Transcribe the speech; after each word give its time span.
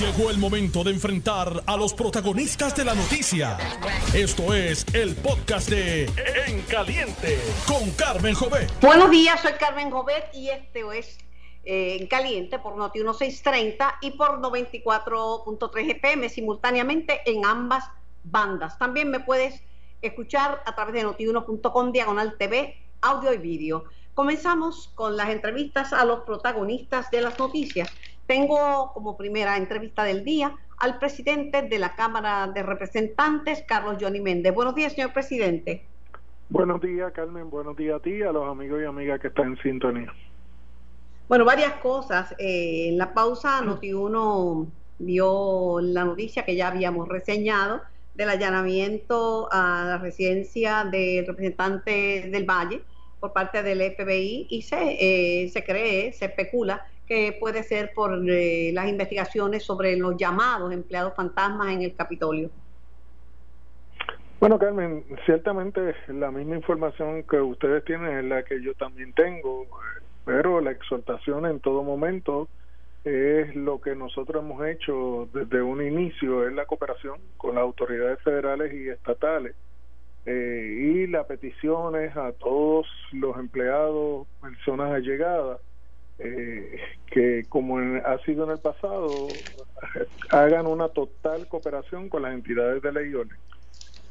Llegó 0.00 0.28
el 0.28 0.36
momento 0.36 0.84
de 0.84 0.90
enfrentar 0.90 1.62
a 1.64 1.74
los 1.74 1.94
protagonistas 1.94 2.76
de 2.76 2.84
la 2.84 2.94
noticia. 2.94 3.56
Esto 4.12 4.52
es 4.52 4.84
el 4.92 5.16
podcast 5.16 5.70
de 5.70 6.04
En 6.46 6.60
Caliente 6.62 7.38
con 7.66 7.90
Carmen 7.92 8.34
Jovet. 8.34 8.70
Buenos 8.82 9.10
días, 9.10 9.40
soy 9.40 9.54
Carmen 9.54 9.90
Jovet 9.90 10.34
y 10.34 10.50
este 10.50 10.82
es 10.98 11.16
eh, 11.64 11.96
En 11.98 12.08
Caliente 12.08 12.58
por 12.58 12.76
Noti 12.76 12.98
1630 12.98 13.96
y 14.02 14.10
por 14.10 14.38
94.3 14.42 15.90
FM 15.92 16.28
simultáneamente 16.28 17.22
en 17.24 17.46
ambas 17.46 17.88
bandas. 18.22 18.78
También 18.78 19.10
me 19.10 19.20
puedes 19.20 19.62
escuchar 20.02 20.62
a 20.66 20.74
través 20.74 20.92
de 20.92 21.04
notiuno.com 21.04 21.92
diagonal 21.92 22.36
TV, 22.36 22.76
audio 23.00 23.32
y 23.32 23.38
vídeo. 23.38 23.84
Comenzamos 24.12 24.90
con 24.94 25.16
las 25.16 25.30
entrevistas 25.30 25.94
a 25.94 26.04
los 26.04 26.20
protagonistas 26.24 27.10
de 27.10 27.22
las 27.22 27.38
noticias. 27.38 27.90
Tengo 28.26 28.92
como 28.92 29.16
primera 29.16 29.56
entrevista 29.56 30.02
del 30.04 30.24
día 30.24 30.54
al 30.78 30.98
presidente 30.98 31.62
de 31.62 31.78
la 31.78 31.94
Cámara 31.94 32.48
de 32.48 32.62
Representantes, 32.62 33.64
Carlos 33.66 33.96
Johnny 34.00 34.20
Méndez. 34.20 34.52
Buenos 34.52 34.74
días, 34.74 34.92
señor 34.92 35.12
presidente. 35.12 35.84
Buenos 36.48 36.80
días, 36.80 37.12
Carmen. 37.12 37.50
Buenos 37.50 37.76
días 37.76 37.96
a 37.96 38.02
ti 38.02 38.10
y 38.10 38.22
a 38.22 38.32
los 38.32 38.48
amigos 38.48 38.80
y 38.82 38.84
amigas 38.84 39.20
que 39.20 39.28
están 39.28 39.48
en 39.48 39.56
sintonía. 39.58 40.12
Bueno, 41.28 41.44
varias 41.44 41.74
cosas. 41.74 42.34
Eh, 42.38 42.88
en 42.90 42.98
la 42.98 43.14
pausa, 43.14 43.60
Noti1 43.62 44.66
vio 44.98 45.80
la 45.80 46.04
noticia 46.04 46.44
que 46.44 46.56
ya 46.56 46.68
habíamos 46.68 47.08
reseñado 47.08 47.82
del 48.14 48.30
allanamiento 48.30 49.48
a 49.52 49.84
la 49.86 49.98
residencia 49.98 50.84
del 50.84 51.26
representante 51.26 52.28
del 52.30 52.44
Valle 52.44 52.82
por 53.20 53.32
parte 53.32 53.62
del 53.62 53.80
FBI 53.94 54.46
y 54.50 54.62
se, 54.62 54.76
eh, 55.00 55.48
se 55.48 55.64
cree, 55.64 56.12
se 56.12 56.26
especula 56.26 56.86
que 57.06 57.36
puede 57.38 57.62
ser 57.62 57.92
por 57.94 58.18
eh, 58.28 58.70
las 58.72 58.88
investigaciones 58.88 59.64
sobre 59.64 59.96
los 59.96 60.16
llamados 60.16 60.72
empleados 60.72 61.14
fantasmas 61.14 61.72
en 61.72 61.82
el 61.82 61.94
Capitolio. 61.94 62.50
Bueno, 64.38 64.58
Carmen, 64.58 65.04
ciertamente 65.24 65.94
la 66.08 66.30
misma 66.30 66.56
información 66.56 67.22
que 67.22 67.40
ustedes 67.40 67.84
tienen 67.84 68.18
es 68.18 68.24
la 68.24 68.42
que 68.44 68.62
yo 68.62 68.74
también 68.74 69.12
tengo, 69.14 69.66
pero 70.24 70.60
la 70.60 70.72
exhortación 70.72 71.46
en 71.46 71.60
todo 71.60 71.82
momento 71.82 72.48
es 73.04 73.54
lo 73.54 73.80
que 73.80 73.94
nosotros 73.94 74.42
hemos 74.42 74.66
hecho 74.66 75.28
desde 75.32 75.62
un 75.62 75.80
inicio, 75.80 76.46
es 76.46 76.52
la 76.52 76.66
cooperación 76.66 77.20
con 77.36 77.54
las 77.54 77.62
autoridades 77.62 78.20
federales 78.22 78.74
y 78.74 78.88
estatales. 78.88 79.54
Eh, 80.26 80.92
y 80.94 81.06
las 81.06 81.24
peticiones 81.26 82.16
a 82.16 82.32
todos 82.32 82.86
los 83.12 83.38
empleados, 83.38 84.26
personas 84.42 84.92
allegadas, 84.92 85.60
eh, 86.18 86.80
que 87.10 87.44
como 87.48 87.78
ha 87.78 88.18
sido 88.24 88.44
en 88.44 88.50
el 88.52 88.58
pasado, 88.58 89.28
hagan 90.30 90.66
una 90.66 90.88
total 90.88 91.46
cooperación 91.48 92.08
con 92.08 92.22
las 92.22 92.34
entidades 92.34 92.82
de 92.82 92.92
ley. 92.92 93.12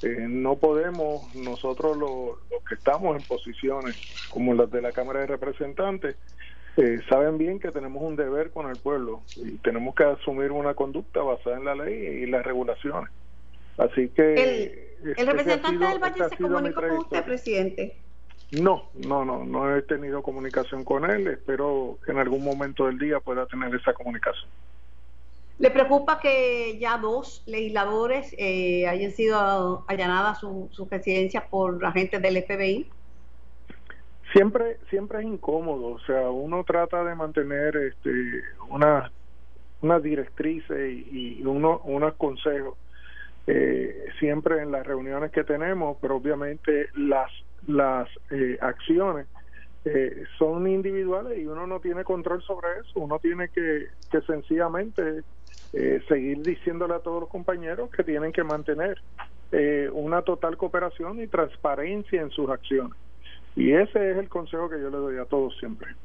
Eh, 0.02 0.28
no 0.30 0.58
podemos, 0.58 1.34
nosotros 1.36 1.98
los, 1.98 2.38
que 2.68 2.76
estamos 2.76 3.18
en 3.18 3.24
posiciones 3.28 3.96
como 4.30 4.54
las 4.54 4.70
de 4.70 4.82
la 4.82 4.92
Cámara 4.92 5.22
de 5.22 5.28
Representantes, 5.28 6.16
eh, 6.78 7.00
saben 7.10 7.38
bien 7.38 7.60
que 7.60 7.72
tenemos 7.72 8.04
un 8.04 8.16
deber 8.16 8.52
con 8.52 8.70
el 8.70 8.78
pueblo 8.78 9.24
y 9.38 9.52
tenemos 9.60 9.96
que 9.96 10.04
asumir 10.04 10.52
una 10.52 10.74
conducta 10.74 11.22
basada 11.22 11.58
en 11.58 11.66
la 11.66 11.76
ley 11.76 12.24
y 12.24 12.26
las 12.26 12.46
regulaciones. 12.46 13.10
Así 13.78 14.10
que... 14.10 14.34
¿El, 14.34 14.86
este 15.12 15.26
representante 15.26 15.86
del 15.86 16.00
Valle 16.00 16.30
se 16.30 16.38
comunicó 16.38 16.82
con 16.82 16.98
usted, 16.98 17.24
presidente? 17.24 17.98
No, 18.52 18.90
no, 19.08 19.26
no, 19.26 19.44
no 19.44 19.76
he 19.76 19.82
tenido 19.82 20.22
comunicación 20.22 20.84
con 20.84 21.10
él. 21.10 21.28
Espero 21.28 21.98
que 22.06 22.12
en 22.12 22.20
algún 22.20 22.44
momento 22.44 22.86
del 22.86 23.00
día 23.00 23.20
pueda 23.20 23.46
tener 23.46 23.74
esa 23.74 23.94
comunicación. 23.94 24.50
¿Le 25.58 25.72
preocupa 25.72 26.20
que 26.20 26.78
ya 26.80 26.98
dos 26.98 27.44
legisladores 27.46 28.36
eh, 28.38 28.88
hayan 28.88 29.12
sido 29.12 29.86
allanadas 29.88 30.40
sus 30.40 30.70
su 30.72 30.86
residencias 30.86 31.46
por 31.50 31.84
agentes 31.86 32.22
del 32.22 32.44
FBI? 32.44 32.90
Siempre, 34.34 34.78
siempre 34.90 35.20
es 35.20 35.26
incómodo. 35.26 35.94
O 35.94 36.00
sea, 36.00 36.30
uno 36.30 36.64
trata 36.66 37.04
de 37.06 37.16
mantener 37.16 37.76
este, 37.78 38.44
una, 38.70 39.12
unas 39.82 40.04
directrices 40.04 40.92
y, 40.92 41.40
y 41.40 41.46
uno, 41.46 41.82
unos 41.86 42.16
consejos 42.16 42.78
eh, 43.48 44.06
siempre 44.20 44.62
en 44.62 44.72
las 44.72 44.86
reuniones 44.86 45.32
que 45.32 45.44
tenemos, 45.44 45.98
pero 46.02 46.16
obviamente 46.16 46.90
las 46.96 47.30
las 47.68 48.08
eh, 48.32 48.58
acciones 48.62 49.28
eh, 49.86 50.24
son 50.38 50.68
individuales 50.68 51.38
y 51.38 51.46
uno 51.46 51.68
no 51.68 51.80
tiene 51.80 52.04
control 52.04 52.42
sobre 52.44 52.68
eso. 52.80 53.00
Uno 53.00 53.20
tiene 53.20 53.50
que, 53.50 53.88
que 54.12 54.22
sencillamente 54.22 55.24
eh, 55.74 56.02
seguir 56.08 56.42
diciéndole 56.42 56.96
a 56.96 57.00
todos 57.00 57.22
los 57.22 57.30
compañeros 57.30 57.90
que 57.92 58.04
tienen 58.04 58.32
que 58.32 58.44
mantener 58.44 59.02
una 59.94 60.22
total 60.22 60.58
cooperación 60.58 61.22
y 61.22 61.28
transparencia 61.28 62.20
en 62.20 62.30
sus 62.30 62.50
acciones. 62.50 62.92
Y 63.56 63.72
ese 63.72 64.12
es 64.12 64.18
el 64.18 64.28
consejo 64.28 64.70
que 64.70 64.82
yo 64.82 64.90
le 64.90 64.98
doy 64.98 65.18
a 65.18 65.24
todos 65.24 65.58
siempre. 65.60 65.96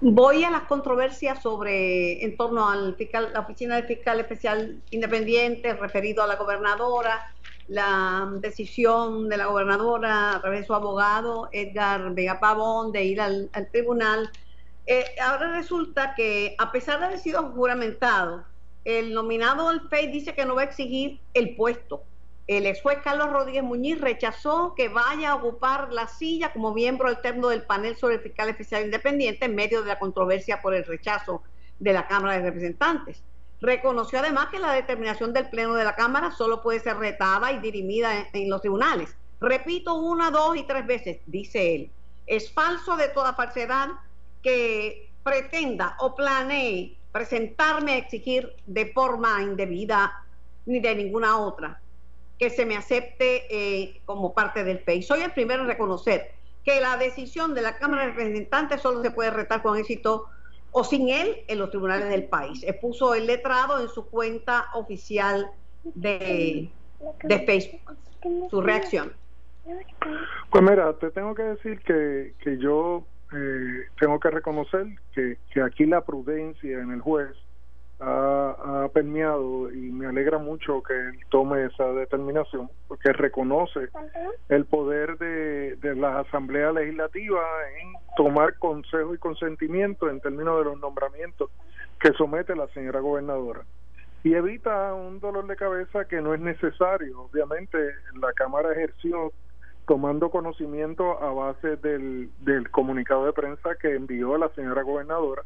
Voy 0.00 0.44
a 0.44 0.50
las 0.50 0.62
controversias 0.62 1.42
sobre 1.42 2.22
en 2.22 2.36
torno 2.36 2.68
al 2.68 2.94
fiscal, 2.94 3.30
la 3.32 3.40
oficina 3.40 3.76
del 3.76 3.86
fiscal 3.86 4.20
especial 4.20 4.76
independiente 4.90 5.74
referido 5.74 6.22
a 6.22 6.26
la 6.28 6.36
gobernadora 6.36 7.32
la 7.68 8.28
decisión 8.40 9.28
de 9.28 9.36
la 9.36 9.46
gobernadora 9.46 10.34
a 10.36 10.40
través 10.40 10.60
de 10.60 10.66
su 10.66 10.74
abogado 10.74 11.48
Edgar 11.52 12.14
Vega 12.14 12.38
Pavón 12.38 12.92
de 12.92 13.04
ir 13.04 13.20
al, 13.20 13.50
tribunal. 13.72 14.30
Eh, 14.86 15.04
ahora 15.20 15.52
resulta 15.52 16.14
que 16.14 16.54
a 16.58 16.70
pesar 16.70 17.00
de 17.00 17.06
haber 17.06 17.18
sido 17.18 17.42
juramentado, 17.50 18.44
el 18.84 19.12
nominado 19.12 19.68
al 19.68 19.88
FEI 19.88 20.12
dice 20.12 20.34
que 20.34 20.44
no 20.44 20.54
va 20.54 20.62
a 20.62 20.66
exigir 20.66 21.20
el 21.34 21.56
puesto. 21.56 22.04
El 22.46 22.66
ex 22.66 22.80
juez 22.80 22.98
Carlos 23.02 23.32
Rodríguez 23.32 23.64
Muñiz 23.64 24.00
rechazó 24.00 24.74
que 24.76 24.88
vaya 24.88 25.32
a 25.32 25.34
ocupar 25.34 25.92
la 25.92 26.06
silla 26.06 26.52
como 26.52 26.72
miembro 26.72 27.08
alterno 27.08 27.48
del 27.48 27.62
panel 27.62 27.96
sobre 27.96 28.14
el 28.14 28.20
fiscal 28.20 28.48
especial 28.48 28.84
independiente 28.84 29.46
en 29.46 29.56
medio 29.56 29.82
de 29.82 29.88
la 29.88 29.98
controversia 29.98 30.62
por 30.62 30.72
el 30.72 30.84
rechazo 30.84 31.42
de 31.80 31.92
la 31.92 32.06
Cámara 32.06 32.34
de 32.34 32.44
Representantes. 32.44 33.24
Reconoció 33.60 34.18
además 34.18 34.48
que 34.48 34.58
la 34.58 34.72
determinación 34.72 35.32
del 35.32 35.48
Pleno 35.48 35.74
de 35.74 35.84
la 35.84 35.94
Cámara 35.94 36.30
solo 36.30 36.62
puede 36.62 36.80
ser 36.80 36.98
retada 36.98 37.52
y 37.52 37.58
dirimida 37.58 38.28
en, 38.32 38.50
los 38.50 38.60
tribunales. 38.60 39.16
Repito 39.40 39.94
una, 39.94 40.30
dos 40.30 40.56
y 40.56 40.64
tres 40.64 40.86
veces, 40.86 41.18
dice 41.26 41.74
él. 41.74 41.90
Es 42.26 42.52
falso 42.52 42.96
de 42.96 43.08
toda 43.08 43.34
falsedad 43.34 43.88
que 44.42 45.10
pretenda 45.22 45.96
o 46.00 46.14
planee 46.14 46.96
presentarme 47.12 47.92
a 47.92 47.96
exigir 47.96 48.52
de 48.66 48.92
forma 48.92 49.42
indebida 49.42 50.24
ni 50.66 50.80
de 50.80 50.94
ninguna 50.94 51.38
otra 51.38 51.80
que 52.38 52.50
se 52.50 52.66
me 52.66 52.76
acepte 52.76 53.46
eh, 53.50 54.00
como 54.04 54.34
parte 54.34 54.62
del 54.64 54.80
FEI. 54.80 55.02
Soy 55.02 55.22
el 55.22 55.32
primero 55.32 55.62
en 55.62 55.68
reconocer 55.68 56.32
que 56.64 56.80
la 56.80 56.96
decisión 56.96 57.54
de 57.54 57.62
la 57.62 57.78
Cámara 57.78 58.02
de 58.02 58.08
Representantes 58.10 58.82
solo 58.82 59.02
se 59.02 59.10
puede 59.10 59.30
retar 59.30 59.62
con 59.62 59.78
éxito 59.78 60.26
o 60.78 60.84
sin 60.84 61.08
él 61.08 61.38
en 61.48 61.58
los 61.58 61.70
tribunales 61.70 62.10
del 62.10 62.24
país. 62.24 62.62
Expuso 62.62 63.14
el 63.14 63.26
letrado 63.26 63.80
en 63.80 63.88
su 63.88 64.10
cuenta 64.10 64.66
oficial 64.74 65.50
de, 65.82 66.68
de 67.22 67.38
Facebook. 67.46 67.96
Su 68.50 68.60
reacción. 68.60 69.14
Pues 70.50 70.62
mira, 70.62 70.92
te 70.98 71.10
tengo 71.12 71.34
que 71.34 71.44
decir 71.44 71.80
que, 71.80 72.34
que 72.44 72.58
yo 72.58 73.06
eh, 73.32 73.86
tengo 73.98 74.20
que 74.20 74.28
reconocer 74.28 74.86
que, 75.14 75.38
que 75.50 75.62
aquí 75.62 75.86
la 75.86 76.04
prudencia 76.04 76.78
en 76.78 76.90
el 76.90 77.00
juez 77.00 77.34
ha, 78.00 78.84
ha, 78.84 78.88
permeado 78.88 79.72
y 79.72 79.90
me 79.90 80.06
alegra 80.06 80.38
mucho 80.38 80.82
que 80.82 80.92
él 80.92 81.18
tome 81.30 81.64
esa 81.64 81.84
determinación 81.92 82.70
porque 82.88 83.12
reconoce 83.12 83.88
el 84.48 84.66
poder 84.66 85.16
de, 85.18 85.76
de 85.76 85.94
la 85.94 86.20
Asamblea 86.20 86.72
Legislativa 86.72 87.40
en 87.80 87.92
tomar 88.16 88.58
consejo 88.58 89.14
y 89.14 89.18
consentimiento 89.18 90.10
en 90.10 90.20
términos 90.20 90.58
de 90.58 90.64
los 90.64 90.80
nombramientos 90.80 91.50
que 91.98 92.12
somete 92.12 92.54
la 92.54 92.68
señora 92.68 93.00
gobernadora 93.00 93.62
y 94.22 94.34
evita 94.34 94.92
un 94.92 95.20
dolor 95.20 95.46
de 95.46 95.56
cabeza 95.56 96.04
que 96.06 96.20
no 96.20 96.34
es 96.34 96.40
necesario. 96.40 97.22
Obviamente 97.22 97.78
la 98.20 98.32
Cámara 98.32 98.72
ejerció 98.72 99.32
tomando 99.86 100.30
conocimiento 100.30 101.22
a 101.22 101.32
base 101.32 101.76
del, 101.76 102.28
del 102.40 102.68
comunicado 102.70 103.24
de 103.24 103.32
prensa 103.32 103.76
que 103.80 103.94
envió 103.94 104.36
la 104.36 104.48
señora 104.50 104.82
gobernadora 104.82 105.42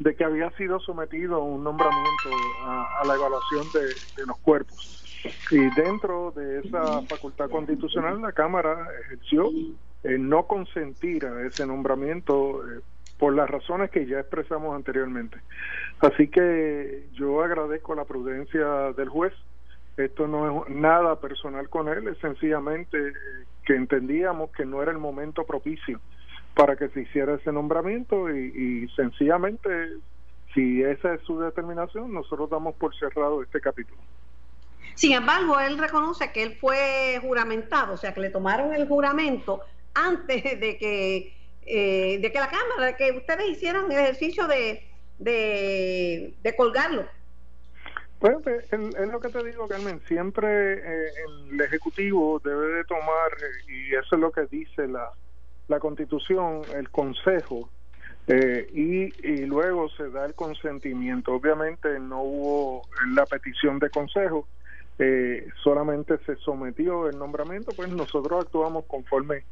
de 0.00 0.16
que 0.16 0.24
había 0.24 0.50
sido 0.52 0.80
sometido 0.80 1.44
un 1.44 1.62
nombramiento 1.62 2.30
a, 2.64 3.02
la 3.06 3.14
evaluación 3.14 3.66
de, 3.74 4.26
los 4.26 4.38
cuerpos. 4.38 4.96
Y 5.50 5.58
dentro 5.78 6.32
de 6.34 6.60
esa 6.60 7.02
facultad 7.02 7.50
constitucional, 7.50 8.22
la 8.22 8.32
Cámara 8.32 8.88
ejerció 9.04 9.50
eh, 10.02 10.16
no 10.18 10.46
consentir 10.46 11.26
a 11.26 11.46
ese 11.46 11.66
nombramiento 11.66 12.64
eh, 12.64 12.80
por 13.18 13.34
las 13.34 13.50
razones 13.50 13.90
que 13.90 14.06
ya 14.06 14.20
expresamos 14.20 14.74
anteriormente. 14.74 15.36
Así 16.00 16.28
que 16.28 17.06
yo 17.12 17.42
agradezco 17.42 17.94
la 17.94 18.06
prudencia 18.06 18.94
del 18.96 19.10
juez. 19.10 19.34
Esto 19.98 20.26
no 20.26 20.64
es 20.64 20.70
nada 20.74 21.20
personal 21.20 21.68
con 21.68 21.88
él, 21.88 22.08
es 22.08 22.16
sencillamente 22.18 22.96
eh, 22.96 23.12
que 23.66 23.76
entendíamos 23.76 24.50
que 24.52 24.64
no 24.64 24.82
era 24.82 24.92
el 24.92 24.98
momento 24.98 25.44
propicio 25.44 26.00
para 26.54 26.76
que 26.76 26.88
se 26.88 27.02
hiciera 27.02 27.34
ese 27.34 27.52
nombramiento 27.52 28.34
y, 28.34 28.88
sencillamente 28.96 29.68
si 30.54 30.82
esa 30.82 31.14
es 31.14 31.20
su 31.22 31.38
determinación, 31.38 32.12
nosotros 32.12 32.50
damos 32.50 32.74
por 32.74 32.94
cerrado 32.96 33.40
este 33.42 33.60
capítulo. 33.60 34.00
Sin 34.94 35.12
embargo, 35.12 35.60
él 35.60 35.78
reconoce 35.78 36.32
que 36.32 36.42
él 36.42 36.56
fue 36.60 37.18
juramentado, 37.22 37.94
o 37.94 37.96
sea, 37.96 38.12
que 38.12 38.20
le 38.20 38.30
tomaron 38.30 38.74
el 38.74 38.88
juramento 38.88 39.60
antes 39.94 40.42
de 40.42 40.76
que, 40.76 41.36
eh, 41.62 42.18
de 42.20 42.32
que 42.32 42.40
la 42.40 42.48
Cámara, 42.48 42.86
de 42.86 42.96
que 42.96 43.12
ustedes 43.12 43.48
hicieran 43.48 43.90
el 43.92 43.98
ejercicio 43.98 44.48
de, 44.48 44.84
de, 45.20 46.54
colgarlo. 46.56 47.06
Pues 48.18 48.36
es 48.72 49.08
lo 49.08 49.20
que 49.20 49.28
te 49.28 49.44
digo, 49.44 49.68
Carmen, 49.68 50.00
siempre 50.06 50.74
eh, 50.74 51.10
el 51.50 51.60
Ejecutivo 51.60 52.40
debe 52.44 52.74
de 52.74 52.84
tomar, 52.84 53.30
eh, 53.40 53.72
y 53.72 53.94
eso 53.94 54.16
es 54.16 54.20
lo 54.20 54.32
que 54.32 54.46
dice 54.50 54.88
la, 54.88 55.10
la 55.70 55.80
Constitución, 55.80 56.62
el 56.74 56.90
Consejo, 56.90 57.70
y, 58.28 59.10
y, 59.26 59.46
luego 59.46 59.88
se 59.88 60.08
da 60.08 60.24
el 60.24 60.34
consentimiento. 60.34 61.32
Obviamente 61.32 61.98
no 61.98 62.22
hubo 62.22 62.82
la 63.12 63.26
petición 63.26 63.80
de 63.80 63.90
consejo, 63.90 64.46
eh, 65.02 65.48
solamente 65.64 66.18
se 66.26 66.36
sometió 66.36 67.08
el 67.08 67.18
nombramiento, 67.18 67.72
pues 67.74 67.88
nosotros 67.88 68.44
actuamos 68.44 68.84
conforme 68.84 69.44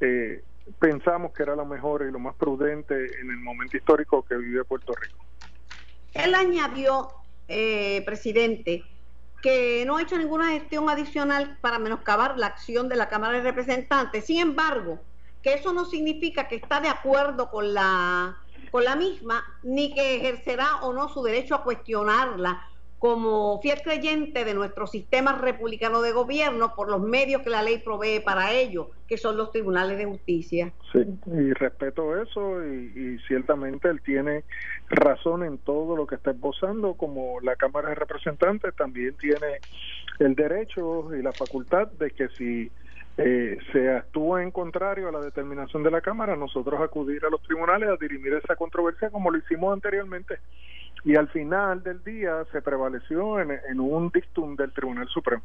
eh, 0.00 0.44
pensamos 0.78 1.32
que 1.32 1.42
era 1.42 1.56
lo 1.56 1.66
mejor 1.66 2.06
y 2.08 2.12
lo 2.12 2.20
más 2.20 2.36
prudente 2.36 2.94
en 2.94 3.30
el 3.30 3.38
momento 3.38 3.76
histórico 3.76 4.24
que 4.24 4.36
vive 4.36 4.62
Puerto 4.62 4.92
Rico. 4.94 5.18
Él 6.14 6.32
añadió, 6.36 7.08
eh, 7.48 8.04
presidente, 8.06 8.84
que 9.42 9.82
no 9.86 9.96
ha 9.96 10.02
hecho 10.02 10.16
ninguna 10.16 10.50
gestión 10.50 10.88
adicional 10.88 11.58
para 11.60 11.80
menoscabar 11.80 12.38
la 12.38 12.46
acción 12.46 12.88
de 12.88 12.94
la 12.94 13.08
Cámara 13.08 13.38
de 13.38 13.42
Representantes. 13.42 14.26
Sin 14.26 14.38
embargo, 14.38 15.00
que 15.42 15.54
eso 15.54 15.72
no 15.72 15.84
significa 15.84 16.48
que 16.48 16.56
está 16.56 16.80
de 16.80 16.88
acuerdo 16.88 17.50
con 17.50 17.74
la, 17.74 18.38
con 18.70 18.84
la 18.84 18.96
misma, 18.96 19.44
ni 19.62 19.92
que 19.94 20.16
ejercerá 20.16 20.76
o 20.82 20.92
no 20.92 21.08
su 21.08 21.22
derecho 21.22 21.54
a 21.54 21.64
cuestionarla 21.64 22.66
como 23.02 23.60
fiel 23.60 23.82
creyente 23.82 24.44
de 24.44 24.54
nuestro 24.54 24.86
sistema 24.86 25.36
republicano 25.36 26.02
de 26.02 26.12
gobierno 26.12 26.72
por 26.76 26.88
los 26.88 27.00
medios 27.02 27.42
que 27.42 27.50
la 27.50 27.60
ley 27.60 27.78
provee 27.78 28.20
para 28.20 28.52
ello, 28.52 28.90
que 29.08 29.18
son 29.18 29.36
los 29.36 29.50
tribunales 29.50 29.98
de 29.98 30.04
justicia. 30.04 30.72
Sí, 30.92 31.00
y 31.26 31.52
respeto 31.52 32.22
eso 32.22 32.64
y, 32.64 33.18
ciertamente 33.26 33.88
él 33.88 34.00
tiene 34.02 34.44
razón 34.88 35.42
en 35.42 35.58
todo 35.58 35.96
lo 35.96 36.06
que 36.06 36.14
está 36.14 36.30
esbozando, 36.30 36.94
como 36.94 37.40
la 37.40 37.56
Cámara 37.56 37.88
de 37.88 37.96
Representantes 37.96 38.72
también 38.76 39.16
tiene 39.16 39.58
el 40.20 40.36
derecho 40.36 41.12
y 41.12 41.22
la 41.22 41.32
facultad 41.32 41.88
de 41.88 42.12
que 42.12 42.28
si 42.38 42.70
eh, 43.18 43.58
se 43.72 43.90
actúa 43.90 44.42
en 44.42 44.50
contrario 44.50 45.08
a 45.08 45.12
la 45.12 45.20
determinación 45.20 45.82
de 45.82 45.90
la 45.90 46.00
Cámara, 46.00 46.34
nosotros 46.36 46.80
acudir 46.80 47.24
a 47.24 47.30
los 47.30 47.42
tribunales 47.42 47.90
a 47.90 47.96
dirimir 47.96 48.32
esa 48.34 48.56
controversia 48.56 49.10
como 49.10 49.30
lo 49.30 49.38
hicimos 49.38 49.72
anteriormente 49.72 50.38
y 51.04 51.16
al 51.16 51.28
final 51.28 51.82
del 51.82 52.02
día 52.04 52.44
se 52.52 52.62
prevaleció 52.62 53.40
en, 53.40 53.80
un 53.80 54.10
dictum 54.10 54.54
del 54.56 54.72
Tribunal 54.72 55.08
Supremo. 55.08 55.42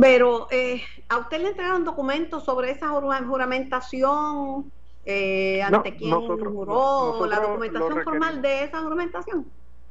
Pero, 0.00 0.46
eh, 0.50 0.80
¿a 1.08 1.18
usted 1.18 1.42
le 1.42 1.48
entregaron 1.48 1.84
documentos 1.84 2.44
sobre 2.44 2.70
esa 2.70 2.88
juramentación? 2.88 4.70
Eh, 5.04 5.62
¿Ante 5.62 5.96
quién 5.96 6.12
juró? 6.12 7.26
¿La 7.26 7.40
documentación 7.40 8.02
formal 8.04 8.40
de 8.40 8.64
esa 8.64 8.80
juramentación? 8.80 9.46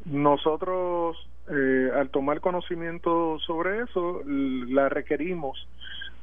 Nosotros, 0.05 1.17
eh, 1.53 1.91
al 1.93 2.09
tomar 2.09 2.39
conocimiento 2.39 3.37
sobre 3.39 3.81
eso, 3.81 4.21
la 4.25 4.87
requerimos 4.87 5.67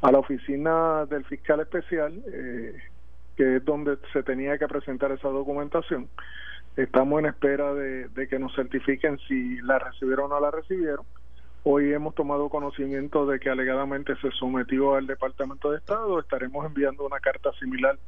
a 0.00 0.10
la 0.10 0.18
oficina 0.18 1.04
del 1.04 1.24
fiscal 1.26 1.60
especial, 1.60 2.22
eh, 2.32 2.74
que 3.36 3.56
es 3.56 3.64
donde 3.64 3.98
se 4.12 4.22
tenía 4.22 4.56
que 4.56 4.66
presentar 4.66 5.12
esa 5.12 5.28
documentación. 5.28 6.08
Estamos 6.76 7.18
en 7.18 7.26
espera 7.26 7.74
de, 7.74 8.28
que 8.28 8.38
nos 8.38 8.54
certifiquen 8.54 9.18
si 9.28 9.60
la 9.62 9.78
recibieron 9.78 10.26
o 10.26 10.34
no 10.36 10.40
la 10.40 10.50
recibieron. 10.50 11.04
Hoy 11.64 11.92
hemos 11.92 12.14
tomado 12.14 12.48
conocimiento 12.48 13.26
de 13.26 13.38
que 13.38 13.50
alegadamente 13.50 14.14
se 14.22 14.30
sometió 14.30 14.94
al 14.94 15.06
Departamento 15.06 15.72
de 15.72 15.78
Estado. 15.78 16.20
Estaremos 16.20 16.64
enviando 16.64 17.04
una 17.04 17.20
carta 17.20 17.50
similar 17.60 17.98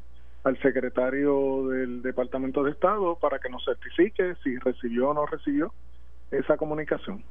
al 0.44 0.56
secretario 0.62 1.68
del 1.68 2.00
Departamento 2.00 2.62
de 2.62 2.70
Estado 2.70 3.16
para 3.16 3.38
que 3.40 3.50
nos 3.50 3.62
certifique 3.64 4.36
si 4.42 4.56
recibió 4.56 5.10
o 5.10 5.14
no 5.14 5.26
recibió 5.26 5.70
esa 6.30 6.56
comunicación. 6.56 7.24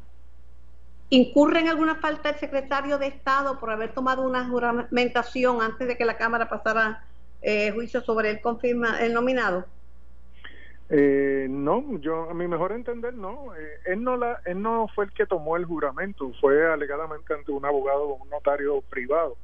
¿Incurre 1.12 1.60
en 1.60 1.70
alguna 1.70 1.96
falta 1.96 2.30
el 2.30 2.36
secretario 2.36 2.98
de 3.00 3.08
Estado 3.08 3.60
por 3.60 3.72
haber 3.72 3.94
tomado 3.94 4.22
una 4.22 4.48
juramentación 4.48 5.62
antes 5.62 5.88
de 5.88 5.98
que 5.98 6.06
la 6.06 6.18
Cámara 6.18 6.48
pasara 6.50 7.04
eh, 7.42 7.72
juicio 7.72 8.02
sobre 8.02 8.30
el, 8.30 8.42
confirma, 8.42 9.00
el 9.00 9.14
nominado? 9.14 9.66
Eh, 10.92 11.48
no, 11.50 12.00
yo 12.00 12.30
a 12.30 12.34
mi 12.34 12.48
mejor 12.48 12.72
entender 12.74 13.14
no. 13.14 13.56
Eh, 13.56 13.80
él 13.86 14.04
no 14.04 14.18
la, 14.18 14.42
él 14.46 14.62
no 14.62 14.88
fue 14.94 15.06
el 15.06 15.12
que 15.12 15.26
tomó 15.26 15.56
el 15.56 15.66
juramento, 15.66 16.32
fue 16.40 16.72
alegadamente 16.72 17.34
ante 17.34 17.52
un 17.52 17.66
abogado 17.66 18.10
o 18.10 18.24
un 18.24 18.30
notario 18.30 18.82
privado. 18.82 19.36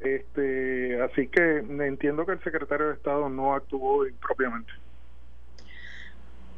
Este, 0.00 1.00
así 1.02 1.26
que 1.28 1.58
entiendo 1.58 2.24
que 2.24 2.32
el 2.32 2.42
secretario 2.42 2.88
de 2.88 2.94
Estado 2.94 3.28
no 3.28 3.54
actuó 3.54 4.06
impropiamente. 4.06 4.72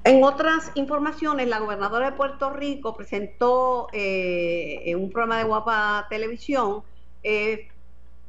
En 0.03 0.25
otras 0.25 0.73
informaciones, 0.77 1.47
la 1.49 1.59
gobernadora 1.59 2.11
de 2.11 2.17
Puerto 2.17 2.51
Rico 2.51 2.97
presentó 2.97 3.89
eh, 3.93 4.83
en 4.87 4.99
un 4.99 5.11
programa 5.11 5.39
de 5.39 5.45
Guapa 5.45 6.07
Televisión 6.09 6.83
eh, 7.23 7.69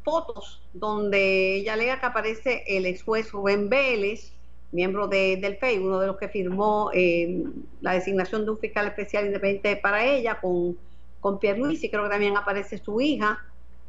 fotos 0.03 0.61
donde 0.73 1.55
ella 1.55 1.73
alega 1.73 1.99
que 1.99 2.05
aparece 2.05 2.63
el 2.67 2.85
ex 2.85 3.03
juez 3.03 3.31
Rubén 3.31 3.69
Vélez, 3.69 4.33
miembro 4.71 5.07
de, 5.07 5.37
del 5.37 5.57
FEI, 5.57 5.79
uno 5.79 5.99
de 5.99 6.07
los 6.07 6.17
que 6.17 6.29
firmó 6.29 6.91
eh, 6.93 7.43
la 7.81 7.93
designación 7.93 8.45
de 8.45 8.51
un 8.51 8.59
fiscal 8.59 8.87
especial 8.87 9.25
independiente 9.25 9.75
para 9.75 10.03
ella 10.05 10.39
con, 10.39 10.77
con 11.19 11.39
Luis 11.57 11.83
y 11.83 11.89
creo 11.89 12.03
que 12.03 12.09
también 12.09 12.37
aparece 12.37 12.77
su 12.77 12.99
hija. 13.01 13.39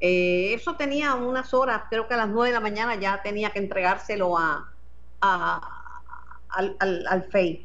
Eh, 0.01 0.53
eso 0.55 0.77
tenía 0.77 1.15
unas 1.15 1.55
horas, 1.55 1.83
creo 1.89 2.09
que 2.09 2.15
a 2.15 2.17
las 2.17 2.29
nueve 2.29 2.49
de 2.49 2.55
la 2.55 2.61
mañana 2.61 2.97
ya 2.97 3.23
tenía 3.23 3.51
que 3.51 3.61
entregárselo 3.61 4.37
a, 4.37 4.73
al, 5.21 6.77
al, 6.81 7.23
FEI. 7.31 7.65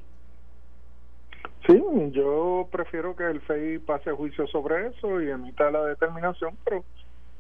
Sí, 1.68 1.84
yo 2.12 2.70
prefiero 2.72 3.14
que 3.14 3.26
el 3.26 3.42
FEI 3.42 3.80
pase 3.80 4.12
juicio 4.12 4.48
sobre 4.48 4.88
eso 4.88 5.22
y 5.22 5.30
emita 5.30 5.70
la 5.70 5.84
determinación, 5.84 6.58
pero 6.64 6.86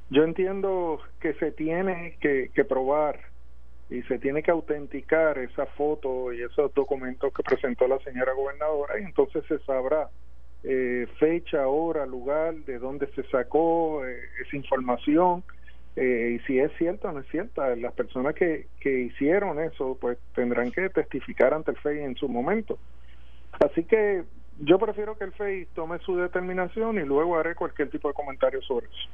yo 0.09 0.25
entiendo 0.25 0.99
que 1.21 1.33
se 1.35 1.53
tiene 1.53 2.17
que, 2.19 2.51
que 2.53 2.65
probar 2.65 3.19
y 3.89 4.01
se 4.03 4.19
tiene 4.19 4.43
que 4.43 4.51
autenticar 4.51 5.37
esa 5.37 5.65
foto 5.65 6.33
y 6.33 6.41
esos 6.41 6.73
documentos 6.73 7.33
que 7.33 7.41
presentó 7.41 7.87
la 7.87 7.99
señora 7.99 8.33
gobernadora 8.33 8.99
y 8.99 9.03
entonces 9.03 9.45
se 9.47 9.59
sabrá 9.59 10.09
eh, 10.63 11.07
fecha, 11.19 11.65
hora, 11.67 12.05
lugar, 12.05 12.53
de 12.65 12.79
dónde 12.79 13.07
se 13.15 13.23
sacó 13.29 14.05
eh, 14.05 14.19
esa 14.45 14.57
información 14.57 15.45
eh, 15.95 16.37
y 16.37 16.45
si 16.45 16.59
es 16.59 16.71
cierta 16.77 17.09
o 17.09 17.11
no 17.13 17.21
es 17.21 17.27
cierta. 17.29 17.73
Las 17.77 17.93
personas 17.93 18.35
que, 18.35 18.67
que 18.81 18.99
hicieron 18.99 19.61
eso 19.61 19.97
pues 20.01 20.17
tendrán 20.35 20.71
que 20.71 20.89
testificar 20.89 21.53
ante 21.53 21.71
el 21.71 21.77
FEI 21.77 21.99
en 21.99 22.15
su 22.15 22.27
momento. 22.27 22.77
Así 23.59 23.83
que 23.83 24.23
yo 24.59 24.79
prefiero 24.79 25.17
que 25.17 25.25
el 25.25 25.33
FEI 25.33 25.65
tome 25.75 25.99
su 25.99 26.15
determinación 26.15 26.97
y 26.97 27.01
luego 27.01 27.37
haré 27.37 27.55
cualquier 27.55 27.89
tipo 27.89 28.07
de 28.07 28.13
comentario 28.13 28.61
sobre 28.61 28.87
eso. 28.87 29.09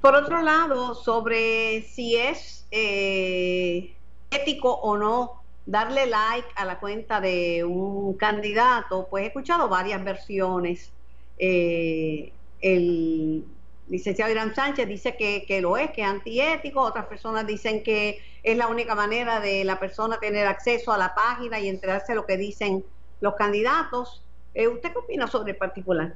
Por 0.00 0.14
otro 0.14 0.42
lado, 0.42 0.94
sobre 0.94 1.82
si 1.82 2.16
es 2.16 2.66
eh, 2.70 3.94
ético 4.30 4.70
o 4.70 4.98
no 4.98 5.42
darle 5.66 6.06
like 6.06 6.48
a 6.56 6.66
la 6.66 6.78
cuenta 6.78 7.20
de 7.20 7.64
un 7.64 8.14
candidato, 8.14 9.06
pues 9.08 9.24
he 9.24 9.26
escuchado 9.28 9.68
varias 9.68 10.04
versiones. 10.04 10.92
Eh, 11.38 12.32
el 12.60 13.44
licenciado 13.88 14.30
Irán 14.30 14.54
Sánchez 14.54 14.88
dice 14.88 15.16
que, 15.16 15.44
que, 15.46 15.60
lo 15.60 15.76
es, 15.76 15.90
que 15.90 16.02
es 16.02 16.08
antiético, 16.08 16.80
otras 16.80 17.06
personas 17.06 17.46
dicen 17.46 17.82
que 17.82 18.18
es 18.42 18.56
la 18.56 18.68
única 18.68 18.94
manera 18.94 19.40
de 19.40 19.64
la 19.64 19.78
persona 19.78 20.18
tener 20.18 20.46
acceso 20.46 20.92
a 20.92 20.98
la 20.98 21.14
página 21.14 21.58
y 21.60 21.68
enterarse 21.68 22.12
de 22.12 22.16
lo 22.16 22.26
que 22.26 22.36
dicen 22.36 22.84
los 23.20 23.34
candidatos. 23.34 24.24
Eh, 24.54 24.68
¿Usted 24.68 24.92
qué 24.92 24.98
opina 24.98 25.26
sobre 25.26 25.52
el 25.52 25.58
particular? 25.58 26.14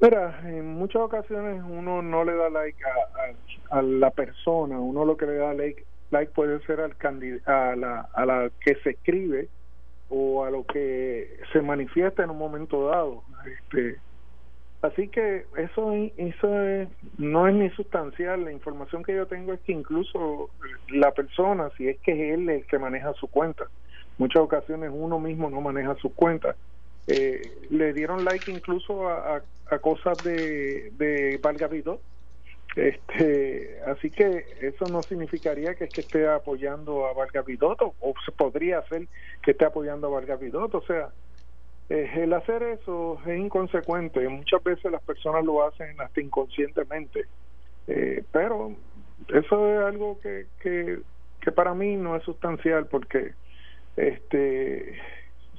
Mira, 0.00 0.40
en 0.44 0.74
muchas 0.74 1.02
ocasiones 1.02 1.62
uno 1.66 2.02
no 2.02 2.24
le 2.24 2.34
da 2.34 2.50
like 2.50 2.78
a, 3.70 3.80
la 3.80 4.10
persona, 4.10 4.78
uno 4.78 5.04
lo 5.04 5.16
que 5.16 5.26
le 5.26 5.36
da 5.36 5.54
like, 5.54 5.84
puede 6.34 6.60
ser 6.66 6.80
al 6.80 6.94
a 7.46 7.76
la, 7.76 8.08
a 8.12 8.26
la 8.26 8.50
que 8.60 8.74
se 8.82 8.90
escribe 8.90 9.48
o 10.10 10.44
a 10.44 10.50
lo 10.50 10.64
que 10.64 11.38
se 11.52 11.62
manifiesta 11.62 12.22
en 12.22 12.30
un 12.30 12.38
momento 12.38 12.88
dado. 12.88 13.22
Este, 13.46 13.98
así 14.82 15.08
que 15.08 15.46
eso, 15.56 15.92
eso 16.16 16.48
no 17.18 17.48
es 17.48 17.54
ni 17.54 17.70
sustancial. 17.70 18.44
La 18.44 18.52
información 18.52 19.02
que 19.02 19.14
yo 19.14 19.26
tengo 19.26 19.52
es 19.52 19.60
que 19.60 19.72
incluso 19.72 20.50
la 20.88 21.12
persona, 21.12 21.70
si 21.76 21.88
es 21.88 21.98
que 22.00 22.12
es 22.12 22.34
él 22.34 22.48
el 22.48 22.66
que 22.66 22.78
maneja 22.78 23.12
su 23.14 23.28
cuenta, 23.28 23.64
muchas 24.18 24.42
ocasiones 24.42 24.90
uno 24.92 25.18
mismo 25.18 25.50
no 25.50 25.60
maneja 25.60 25.94
su 25.96 26.14
cuenta. 26.14 26.56
Eh, 27.06 27.42
le 27.70 27.92
dieron 27.92 28.24
like 28.24 28.50
incluso 28.50 29.08
a, 29.08 29.42
a 29.70 29.78
cosas 29.78 30.16
de, 30.24 30.90
de 30.96 31.38
Valga 31.42 31.68
Este, 32.76 33.80
así 33.86 34.10
que 34.10 34.44
eso 34.60 34.86
no 34.86 35.02
significaría 35.02 35.74
que, 35.74 35.84
es 35.84 35.90
que 35.90 36.00
esté 36.00 36.26
apoyando 36.28 37.06
a 37.06 37.12
Vargas 37.12 37.44
Vidotto, 37.44 37.94
o 38.00 38.14
podría 38.36 38.78
hacer 38.78 39.06
que 39.42 39.52
esté 39.52 39.64
apoyando 39.64 40.06
a 40.06 40.10
Vargas 40.10 40.40
Vidotto. 40.40 40.78
O 40.78 40.86
sea, 40.86 41.10
eh, 41.90 42.10
el 42.16 42.32
hacer 42.32 42.62
eso 42.62 43.20
es 43.26 43.38
inconsecuente. 43.38 44.26
Muchas 44.28 44.62
veces 44.62 44.90
las 44.90 45.02
personas 45.02 45.44
lo 45.44 45.66
hacen 45.66 46.00
hasta 46.00 46.20
inconscientemente. 46.20 47.26
Eh, 47.86 48.24
pero 48.32 48.74
eso 49.28 49.68
es 49.68 49.84
algo 49.84 50.18
que, 50.20 50.46
que, 50.60 51.00
que 51.40 51.52
para 51.52 51.74
mí 51.74 51.96
no 51.96 52.16
es 52.16 52.22
sustancial 52.22 52.86
porque 52.86 53.34
este 53.96 54.98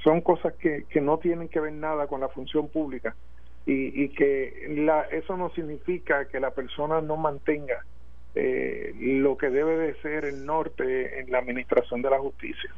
son 0.03 0.21
cosas 0.21 0.53
que, 0.55 0.85
que 0.89 1.01
no 1.01 1.17
tienen 1.17 1.49
que 1.49 1.59
ver 1.59 1.73
nada 1.73 2.07
con 2.07 2.21
la 2.21 2.29
función 2.29 2.67
pública 2.67 3.15
y, 3.65 4.03
y 4.03 4.09
que 4.09 4.67
la, 4.69 5.01
eso 5.03 5.35
no 5.35 5.49
significa 5.49 6.27
que 6.27 6.39
la 6.39 6.51
persona 6.51 7.01
no 7.01 7.17
mantenga 7.17 7.83
eh, 8.35 8.93
lo 8.99 9.37
que 9.37 9.49
debe 9.49 9.77
de 9.77 9.95
ser 10.01 10.25
el 10.25 10.45
norte 10.45 11.19
en 11.19 11.31
la 11.31 11.39
administración 11.39 12.01
de 12.01 12.09
la 12.09 12.19
justicia. 12.19 12.69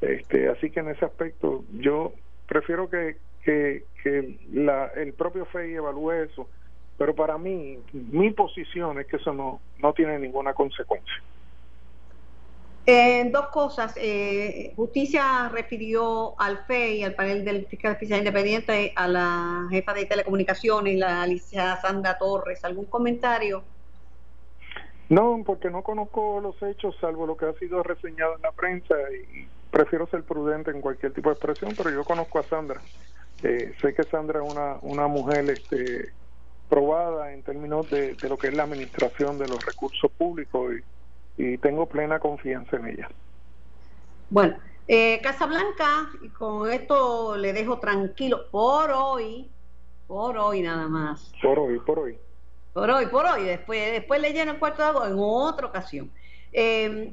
Este, 0.00 0.48
así 0.48 0.70
que 0.70 0.80
en 0.80 0.88
ese 0.88 1.04
aspecto 1.04 1.64
yo 1.72 2.12
prefiero 2.48 2.88
que, 2.88 3.16
que, 3.44 3.84
que 4.02 4.38
la, 4.52 4.86
el 4.96 5.12
propio 5.12 5.44
FEI 5.46 5.74
evalúe 5.74 6.12
eso, 6.12 6.48
pero 6.96 7.14
para 7.14 7.36
mí 7.36 7.78
mi 7.92 8.30
posición 8.30 8.98
es 9.00 9.06
que 9.06 9.16
eso 9.16 9.32
no, 9.32 9.60
no 9.80 9.92
tiene 9.92 10.18
ninguna 10.18 10.54
consecuencia. 10.54 11.22
Eh, 12.84 13.30
dos 13.30 13.48
cosas. 13.48 13.94
Eh, 13.96 14.72
justicia 14.74 15.48
refirió 15.48 16.34
al 16.40 16.64
FEI, 16.66 17.04
al 17.04 17.14
panel 17.14 17.44
del 17.44 17.66
fiscal 17.66 17.96
independiente, 18.00 18.92
a 18.96 19.06
la 19.06 19.68
jefa 19.70 19.94
de 19.94 20.06
telecomunicaciones, 20.06 20.98
la 20.98 21.22
Alicia 21.22 21.76
Sandra 21.80 22.18
Torres. 22.18 22.64
¿Algún 22.64 22.86
comentario? 22.86 23.62
No, 25.08 25.42
porque 25.46 25.70
no 25.70 25.82
conozco 25.82 26.40
los 26.40 26.60
hechos, 26.62 26.96
salvo 27.00 27.26
lo 27.26 27.36
que 27.36 27.46
ha 27.46 27.52
sido 27.54 27.82
reseñado 27.82 28.34
en 28.34 28.42
la 28.42 28.52
prensa, 28.52 28.94
y 29.12 29.46
prefiero 29.70 30.06
ser 30.08 30.24
prudente 30.24 30.70
en 30.70 30.80
cualquier 30.80 31.12
tipo 31.12 31.28
de 31.28 31.34
expresión, 31.34 31.74
pero 31.76 31.90
yo 31.90 32.02
conozco 32.02 32.38
a 32.38 32.42
Sandra. 32.44 32.80
Eh, 33.42 33.74
sé 33.80 33.94
que 33.94 34.04
Sandra 34.04 34.42
es 34.42 34.50
una, 34.50 34.78
una 34.82 35.06
mujer 35.06 35.48
este, 35.50 36.12
probada 36.68 37.32
en 37.32 37.42
términos 37.42 37.88
de 37.90 38.16
lo 38.28 38.38
que 38.38 38.48
es 38.48 38.54
la 38.54 38.64
administración 38.64 39.38
de 39.38 39.46
los 39.46 39.64
recursos 39.64 40.10
públicos 40.12 40.72
y 40.72 40.82
y 41.36 41.58
tengo 41.58 41.86
plena 41.86 42.18
confianza 42.18 42.76
en 42.76 42.86
ella. 42.88 43.08
Bueno, 44.30 44.56
eh, 44.88 45.20
Casablanca, 45.22 46.10
y 46.22 46.28
con 46.28 46.70
esto 46.70 47.36
le 47.36 47.52
dejo 47.52 47.78
tranquilo 47.78 48.50
por 48.50 48.90
hoy, 48.90 49.50
por 50.06 50.36
hoy 50.36 50.62
nada 50.62 50.88
más. 50.88 51.32
Por 51.42 51.58
hoy, 51.58 51.78
por 51.80 51.98
hoy. 51.98 52.18
Por 52.72 52.90
hoy, 52.90 53.06
por 53.06 53.26
hoy. 53.26 53.44
Después, 53.44 53.92
después 53.92 54.20
le 54.20 54.32
lleno 54.32 54.52
el 54.52 54.58
cuarto 54.58 54.82
de 54.82 54.88
agua 54.88 55.08
en 55.08 55.16
otra 55.18 55.66
ocasión. 55.66 56.10
Eh, 56.52 57.12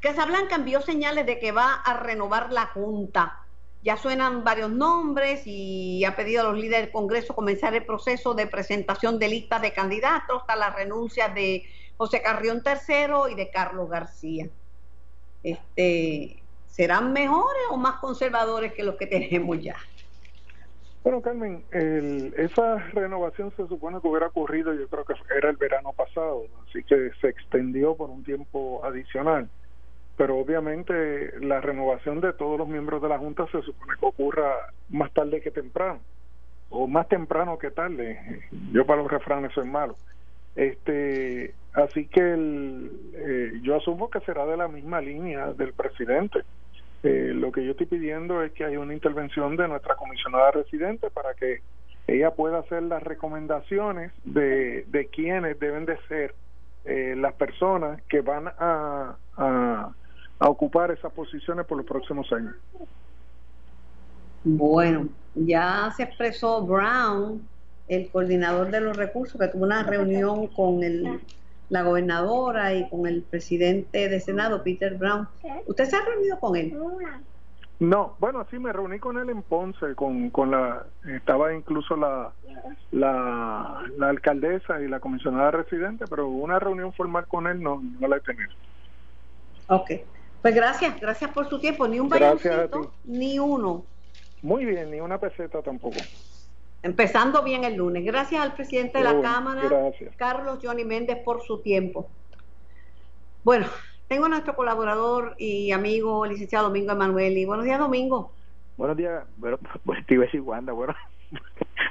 Casablanca 0.00 0.56
envió 0.56 0.80
señales 0.80 1.26
de 1.26 1.38
que 1.38 1.52
va 1.52 1.74
a 1.74 1.94
renovar 1.98 2.52
la 2.52 2.66
Junta. 2.66 3.44
Ya 3.82 3.96
suenan 3.96 4.44
varios 4.44 4.70
nombres 4.70 5.42
y 5.46 6.04
ha 6.04 6.16
pedido 6.16 6.42
a 6.42 6.44
los 6.50 6.58
líderes 6.58 6.86
del 6.86 6.92
Congreso 6.92 7.34
comenzar 7.34 7.74
el 7.74 7.86
proceso 7.86 8.34
de 8.34 8.46
presentación 8.46 9.18
de 9.18 9.28
listas 9.28 9.62
de 9.62 9.72
candidatos 9.72 10.40
hasta 10.40 10.56
la 10.56 10.70
renuncia 10.70 11.28
de 11.28 11.64
José 11.98 12.22
Carrión 12.22 12.62
III 12.64 13.32
y 13.32 13.34
de 13.34 13.50
Carlos 13.50 13.90
García. 13.90 14.48
Este, 15.42 16.42
¿Serán 16.68 17.12
mejores 17.12 17.62
o 17.70 17.76
más 17.76 17.96
conservadores 17.96 18.72
que 18.72 18.84
los 18.84 18.94
que 18.94 19.06
tenemos 19.06 19.60
ya? 19.60 19.76
Bueno, 21.02 21.22
Carmen, 21.22 21.64
esa 21.72 22.76
renovación 22.92 23.52
se 23.56 23.66
supone 23.66 24.00
que 24.00 24.08
hubiera 24.08 24.26
ocurrido, 24.26 24.74
yo 24.74 24.86
creo 24.88 25.04
que 25.04 25.14
era 25.36 25.50
el 25.50 25.56
verano 25.56 25.92
pasado, 25.92 26.44
así 26.68 26.82
que 26.84 27.10
se 27.20 27.28
extendió 27.28 27.96
por 27.96 28.10
un 28.10 28.22
tiempo 28.24 28.84
adicional. 28.84 29.48
Pero 30.16 30.36
obviamente 30.36 31.32
la 31.40 31.60
renovación 31.60 32.20
de 32.20 32.32
todos 32.32 32.58
los 32.58 32.68
miembros 32.68 33.00
de 33.00 33.08
la 33.08 33.18
Junta 33.18 33.46
se 33.46 33.62
supone 33.62 33.94
que 33.98 34.06
ocurra 34.06 34.52
más 34.88 35.12
tarde 35.12 35.40
que 35.40 35.50
temprano, 35.50 36.00
o 36.68 36.86
más 36.86 37.08
temprano 37.08 37.58
que 37.58 37.70
tarde. 37.70 38.42
Yo 38.72 38.84
para 38.84 39.00
los 39.02 39.10
refranes 39.10 39.52
soy 39.52 39.66
malo. 39.66 39.96
Este, 40.58 41.54
así 41.72 42.06
que 42.06 42.18
el, 42.18 42.90
eh, 43.14 43.52
yo 43.62 43.76
asumo 43.76 44.10
que 44.10 44.18
será 44.22 44.44
de 44.44 44.56
la 44.56 44.66
misma 44.66 45.00
línea 45.00 45.52
del 45.52 45.72
presidente. 45.72 46.40
Eh, 47.04 47.30
lo 47.32 47.52
que 47.52 47.64
yo 47.64 47.70
estoy 47.70 47.86
pidiendo 47.86 48.42
es 48.42 48.50
que 48.50 48.64
haya 48.64 48.80
una 48.80 48.92
intervención 48.92 49.56
de 49.56 49.68
nuestra 49.68 49.94
comisionada 49.94 50.50
residente 50.50 51.10
para 51.10 51.34
que 51.34 51.60
ella 52.08 52.32
pueda 52.32 52.58
hacer 52.58 52.82
las 52.82 53.04
recomendaciones 53.04 54.10
de, 54.24 54.84
de 54.88 55.06
quiénes 55.06 55.60
deben 55.60 55.86
de 55.86 55.96
ser 56.08 56.34
eh, 56.84 57.14
las 57.16 57.34
personas 57.34 58.02
que 58.08 58.20
van 58.20 58.48
a, 58.48 59.16
a, 59.36 59.92
a 60.40 60.48
ocupar 60.48 60.90
esas 60.90 61.12
posiciones 61.12 61.66
por 61.66 61.76
los 61.76 61.86
próximos 61.86 62.32
años. 62.32 62.56
Bueno, 64.42 65.06
ya 65.36 65.92
se 65.96 66.02
expresó 66.02 66.66
Brown 66.66 67.46
el 67.88 68.10
coordinador 68.10 68.70
de 68.70 68.80
los 68.80 68.96
recursos, 68.96 69.40
que 69.40 69.48
tuvo 69.48 69.64
una 69.64 69.82
reunión 69.82 70.46
con 70.48 70.82
el, 70.82 71.20
la 71.70 71.82
gobernadora 71.82 72.74
y 72.74 72.88
con 72.88 73.06
el 73.06 73.22
presidente 73.22 74.08
de 74.08 74.20
Senado, 74.20 74.62
Peter 74.62 74.94
Brown. 74.94 75.28
¿Usted 75.66 75.84
se 75.84 75.96
ha 75.96 76.04
reunido 76.04 76.38
con 76.38 76.56
él? 76.56 76.76
No, 77.80 78.16
bueno, 78.18 78.44
sí, 78.50 78.58
me 78.58 78.72
reuní 78.72 78.98
con 78.98 79.18
él 79.18 79.30
en 79.30 79.42
Ponce, 79.42 79.94
con, 79.94 80.30
con 80.30 80.50
la, 80.50 80.84
estaba 81.14 81.54
incluso 81.54 81.96
la, 81.96 82.32
la, 82.90 83.84
la 83.96 84.08
alcaldesa 84.08 84.80
y 84.80 84.88
la 84.88 84.98
comisionada 84.98 85.52
residente, 85.52 86.04
pero 86.10 86.26
una 86.28 86.58
reunión 86.58 86.92
formal 86.92 87.26
con 87.28 87.46
él 87.46 87.62
no, 87.62 87.80
no 88.00 88.08
la 88.08 88.16
he 88.16 88.20
tenido. 88.20 88.50
Ok, 89.68 89.92
pues 90.42 90.54
gracias, 90.56 91.00
gracias 91.00 91.30
por 91.30 91.48
su 91.48 91.60
tiempo, 91.60 91.86
ni 91.86 92.00
un 92.00 92.08
bañoncito, 92.08 92.92
ni 93.04 93.38
uno. 93.38 93.84
Muy 94.42 94.64
bien, 94.64 94.90
ni 94.90 95.00
una 95.00 95.18
peseta 95.18 95.62
tampoco. 95.62 95.98
Empezando 96.82 97.42
bien 97.42 97.64
el 97.64 97.76
lunes. 97.76 98.04
Gracias 98.04 98.40
al 98.40 98.54
presidente 98.54 98.98
de 98.98 99.04
la 99.04 99.20
Cámara, 99.20 99.62
Carlos 100.16 100.58
Johnny 100.62 100.84
Méndez, 100.84 101.18
por 101.24 101.42
su 101.42 101.60
tiempo. 101.60 102.08
Bueno, 103.42 103.66
tengo 104.06 104.26
a 104.26 104.28
nuestro 104.28 104.54
colaborador 104.54 105.34
y 105.38 105.72
amigo, 105.72 106.24
licenciado 106.24 106.68
Domingo 106.68 106.92
Emanueli. 106.92 107.44
Buenos 107.44 107.64
días, 107.64 107.78
Domingo. 107.78 108.32
Buenos 108.76 108.96
días, 108.96 109.24
bueno, 109.36 109.58
pues 109.84 110.06
te 110.06 110.14
iba 110.14 110.22
a 110.22 110.26
decir 110.26 110.40
Wanda, 110.40 110.72
bueno, 110.72 110.94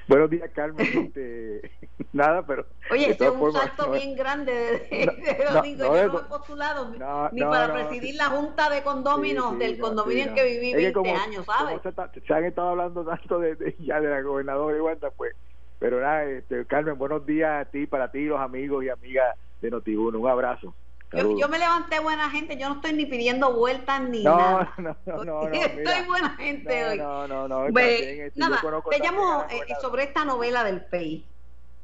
buenos 0.07 0.29
días, 0.29 0.49
Carmen. 0.53 0.85
Este, 0.85 1.71
nada, 2.13 2.45
pero. 2.45 2.65
Oye, 2.91 3.11
este 3.11 3.25
es 3.25 3.31
un 3.31 3.51
salto 3.51 3.91
bien 3.91 4.15
grande 4.15 4.51
de, 4.51 5.45
Domingo. 5.53 5.83
Yo 5.83 6.07
no 6.09 6.19
he 6.19 6.23
postulado 6.23 6.91
ni 7.31 7.41
para 7.41 7.73
presidir 7.73 8.15
la 8.15 8.25
junta 8.25 8.69
de 8.69 8.83
condóminos 8.83 9.57
del 9.57 9.79
condominio 9.79 10.25
en 10.25 10.33
que 10.33 10.43
viví 10.43 10.73
20 10.73 11.11
años, 11.11 11.45
¿sabes? 11.45 11.81
Se, 12.25 12.33
han 12.33 12.45
estado 12.45 12.69
hablando 12.69 13.03
tanto 13.03 13.39
de, 13.39 13.75
ya 13.79 13.99
de 13.99 14.09
la 14.09 14.21
gobernadora 14.21 14.81
Wanda, 14.81 15.11
pues. 15.11 15.35
Pero 15.79 16.01
nada, 16.01 16.23
este, 16.23 16.65
Carmen, 16.65 16.97
buenos 16.97 17.25
días 17.25 17.67
a 17.67 17.69
ti, 17.69 17.85
para 17.85 18.11
ti, 18.11 18.25
los 18.25 18.39
amigos 18.39 18.83
y 18.83 18.89
amigas 18.89 19.37
de 19.61 19.69
Notiuno. 19.69 20.19
Un 20.19 20.27
abrazo. 20.27 20.73
Yo, 21.13 21.47
me 21.47 21.57
levanté 21.57 21.99
buena 21.99 22.29
gente, 22.29 22.57
yo 22.57 22.67
no 22.67 22.75
estoy 22.75 22.91
ni 22.93 23.05
pidiendo 23.05 23.53
vueltas 23.53 24.01
ni 24.01 24.23
nada. 24.23 24.73
No, 24.77 24.95
no, 25.05 25.23
no, 25.23 25.47
Estoy 25.53 26.05
buena 26.05 26.31
gente 26.31 26.85
hoy. 26.85 26.97
No, 26.97 27.27
no, 27.27 27.47
no. 27.47 27.67
Este, 27.67 28.31
nada, 28.35 28.61
te 28.89 28.99
llamo 28.99 29.45
eh, 29.49 29.73
sobre 29.81 30.03
esta 30.03 30.25
novela 30.25 30.63
del 30.65 30.83
PEI. 30.83 31.25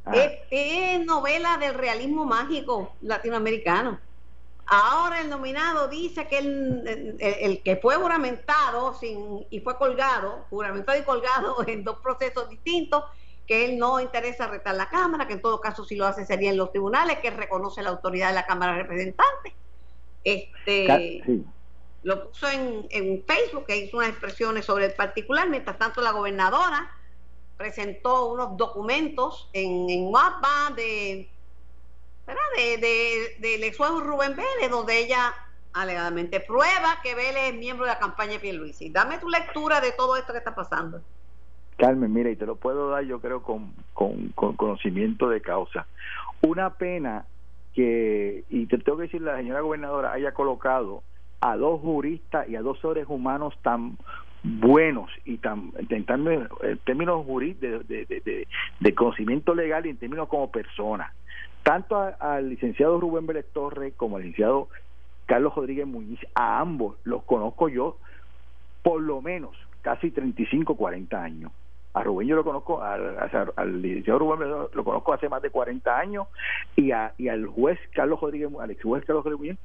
Ah. 0.06 0.12
Es, 0.52 1.06
novela 1.06 1.58
del 1.58 1.74
realismo 1.76 2.26
mágico 2.26 2.94
latinoamericano. 3.02 4.00
Ahora 4.66 5.22
el 5.22 5.30
nominado 5.30 5.88
dice 5.88 6.28
que 6.28 6.40
el, 6.40 7.18
el, 7.20 7.62
que 7.64 7.78
fue 7.78 7.96
juramentado 7.96 8.94
sin, 8.96 9.46
y 9.50 9.60
fue 9.60 9.78
colgado, 9.78 10.46
juramentado 10.50 10.98
y 10.98 11.04
colgado 11.04 11.58
en 11.68 11.84
dos 11.84 11.98
procesos 12.00 12.50
distintos, 12.50 13.04
que 13.48 13.66
él 13.66 13.78
no 13.78 14.00
interesa 14.00 14.48
retar 14.48 14.76
la 14.76 14.90
Cámara, 14.90 15.28
que 15.28 15.34
en 15.34 15.42
todo 15.42 15.60
caso 15.60 15.84
si 15.84 15.96
lo 15.96 16.06
hace 16.06 16.26
sería 16.26 16.50
en 16.50 16.58
los 16.58 16.72
tribunales, 16.72 17.20
que 17.20 17.30
reconoce 17.30 17.82
la 17.82 17.90
autoridad 17.90 18.30
de 18.30 18.36
la 18.36 18.46
Cámara 18.46 18.74
de 18.74 18.84
Representantes. 18.84 19.54
Este, 20.24 21.24
Lo 22.04 22.30
puso 22.30 22.48
en, 22.50 22.88
en, 22.90 23.24
Facebook, 23.26 23.66
que 23.66 23.78
hizo 23.78 23.98
unas 23.98 24.10
expresiones 24.10 24.66
sobre 24.66 24.86
el 24.86 24.94
particular, 24.94 25.50
mientras 25.50 25.78
tanto 25.78 26.02
la 26.02 26.12
gobernadora 26.12 26.92
presentó 27.58 28.28
unos 28.32 28.58
documentos 28.58 29.50
en, 29.54 29.90
en 29.90 30.06
WhatsApp 30.06 30.76
de, 30.76 31.30
de, 32.58 32.78
de, 32.78 33.36
del 33.40 33.64
ex 33.64 33.78
Rubén 33.78 34.36
Vélez, 34.36 34.70
donde 34.70 35.00
ella 35.00 35.34
alegadamente 35.74 36.40
prueba 36.40 37.00
que 37.02 37.16
Vélez 37.16 37.54
es 37.54 37.56
miembro 37.56 37.86
de 37.86 37.92
la 37.92 38.00
campaña 38.00 38.34
de 38.34 38.40
Pierluisi. 38.40 38.90
Dame 38.90 39.18
tu 39.18 39.30
lectura 39.30 39.82
de 39.82 39.92
todo 39.92 40.16
esto 40.16 40.32
que 40.32 40.40
está 40.40 40.56
pasando. 40.56 41.02
Carmen, 41.84 42.14
mira, 42.14 42.30
y 42.30 42.38
te 42.38 42.46
lo 42.46 42.56
puedo 42.56 42.92
dar 42.92 43.04
yo 43.04 43.20
creo 43.20 43.44
con, 43.44 43.74
con, 43.94 44.32
conocimiento 44.32 45.28
de 45.28 45.42
causa. 45.42 45.86
Una 46.42 46.76
pena 46.76 47.26
que, 47.74 48.46
y 48.50 48.68
te 48.68 48.78
tengo 48.78 49.00
que 49.00 49.04
decir, 49.04 49.22
la 49.22 49.36
señora 49.36 49.60
gobernadora 49.60 50.14
haya 50.14 50.34
colocado 50.34 51.04
a 51.42 51.58
dos 51.58 51.82
juristas 51.82 52.48
y 52.48 52.56
a 52.56 52.62
dos 52.62 52.80
seres 52.80 53.08
humanos 53.10 53.54
tan 53.64 53.98
buenos 54.44 55.12
y 55.26 55.40
tan 55.40 55.74
en 55.90 56.06
términos, 56.86 57.26
jurídicos 57.26 57.86
de, 57.86 58.06
de, 58.06 58.48
de, 58.80 58.96
conocimiento 58.96 59.54
legal 59.54 59.86
y 59.86 59.90
en 59.90 59.98
términos 59.98 60.30
como 60.30 60.50
personas 60.52 61.14
tanto 61.64 61.98
al 62.18 62.50
licenciado 62.50 62.98
Rubén 62.98 63.28
Vélez 63.28 63.48
Torres 63.52 63.94
como 63.98 64.16
al 64.16 64.22
licenciado 64.22 64.70
Carlos 65.26 65.54
Rodríguez 65.54 65.86
Muñiz, 65.86 66.22
a 66.34 66.62
ambos 66.62 66.96
los 67.04 67.24
conozco 67.24 67.68
yo 67.68 67.98
por 68.84 69.02
lo 69.02 69.22
menos 69.22 69.52
casi 69.82 70.12
35, 70.12 70.76
40 70.76 71.22
años. 71.22 71.52
A 71.94 72.04
Rubén 72.04 72.28
yo 72.28 72.36
lo 72.36 72.44
conozco, 72.44 72.82
al, 72.82 73.18
al, 73.56 73.82
licenciado 73.82 74.20
Rubén 74.20 74.50
lo 74.74 74.84
conozco 74.84 75.14
hace 75.14 75.30
más 75.30 75.42
de 75.42 75.52
40 75.52 75.98
años 75.98 76.28
y, 76.76 76.92
a, 76.92 77.14
y 77.18 77.28
al 77.28 77.46
juez 77.46 77.80
Carlos 77.94 78.20
Rodríguez, 78.20 78.50
al 78.60 78.72
ex 78.72 78.82
juez 78.82 79.06
Carlos 79.06 79.24
Rodríguez 79.24 79.58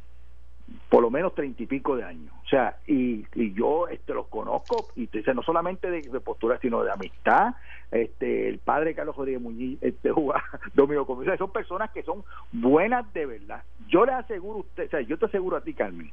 por 0.89 1.03
lo 1.03 1.11
menos 1.11 1.35
treinta 1.35 1.63
y 1.63 1.67
pico 1.67 1.97
de 1.97 2.05
años. 2.05 2.33
O 2.45 2.49
sea, 2.49 2.79
y, 2.87 3.27
y 3.35 3.53
yo 3.53 3.89
este 3.89 4.15
los 4.15 4.27
conozco, 4.29 4.89
y 4.97 5.09
no 5.35 5.43
solamente 5.43 5.91
de, 5.91 6.21
postura, 6.21 6.59
sino 6.61 6.83
de 6.83 6.91
amistad. 6.91 7.55
Este, 7.91 8.49
el 8.49 8.59
padre 8.59 8.95
Carlos 8.95 9.17
Rodríguez 9.17 9.41
Muñiz, 9.41 9.79
este, 9.83 10.11
Domingo 10.75 11.07
Comisario, 11.07 11.39
son 11.39 11.53
personas 11.53 11.91
que 11.91 12.03
son 12.03 12.25
buenas 12.53 13.13
de 13.13 13.27
verdad. 13.27 13.63
Yo 13.89 14.05
le 14.05 14.13
aseguro 14.13 14.59
a 14.59 14.61
usted, 14.63 14.87
o 14.87 14.91
sea, 14.91 15.01
yo 15.01 15.19
te 15.19 15.27
aseguro 15.27 15.57
a 15.57 15.63
ti, 15.63 15.75
Carmen, 15.75 16.11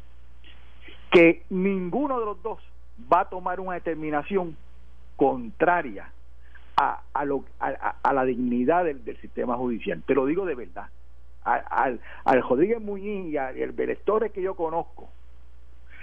que 1.11 1.43
ninguno 1.49 2.19
de 2.19 2.25
los 2.25 2.41
dos 2.43 2.59
va 3.11 3.21
a 3.21 3.29
tomar 3.29 3.59
una 3.59 3.75
determinación 3.75 4.57
contraria 5.15 6.11
a, 6.77 7.01
a, 7.13 7.25
lo, 7.25 7.45
a, 7.59 8.13
la 8.13 8.25
dignidad 8.25 8.85
del, 8.85 9.17
sistema 9.21 9.55
judicial. 9.55 10.03
Te 10.05 10.13
lo 10.13 10.25
digo 10.25 10.45
de 10.45 10.55
verdad. 10.55 10.89
Al, 11.43 11.99
al, 12.23 12.41
Rodríguez 12.41 12.81
Muñiz 12.81 13.31
y 13.31 13.37
al, 13.37 13.71
Belestores 13.71 14.31
que 14.31 14.41
yo 14.41 14.55
conozco, 14.55 15.09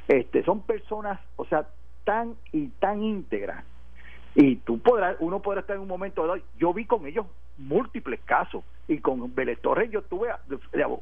este, 0.09 0.45
son 0.45 0.62
personas, 0.62 1.21
o 1.37 1.45
sea, 1.45 1.66
tan 2.04 2.37
y 2.52 2.69
tan 2.69 3.02
íntegras. 3.02 3.64
Y 4.35 4.57
tú 4.57 4.78
podrás, 4.78 5.16
uno 5.21 5.42
podrá 5.42 5.61
estar 5.61 5.76
en 5.76 5.83
un 5.83 5.88
momento 5.88 6.26
dado, 6.26 6.40
yo 6.59 6.73
vi 6.73 6.87
con 6.87 7.07
ellos 7.07 7.26
múltiples 7.59 8.21
casos 8.25 8.64
y 8.88 8.99
con 8.99 9.35
Vélez 9.35 9.59
yo 9.90 10.00
estuve 10.00 10.28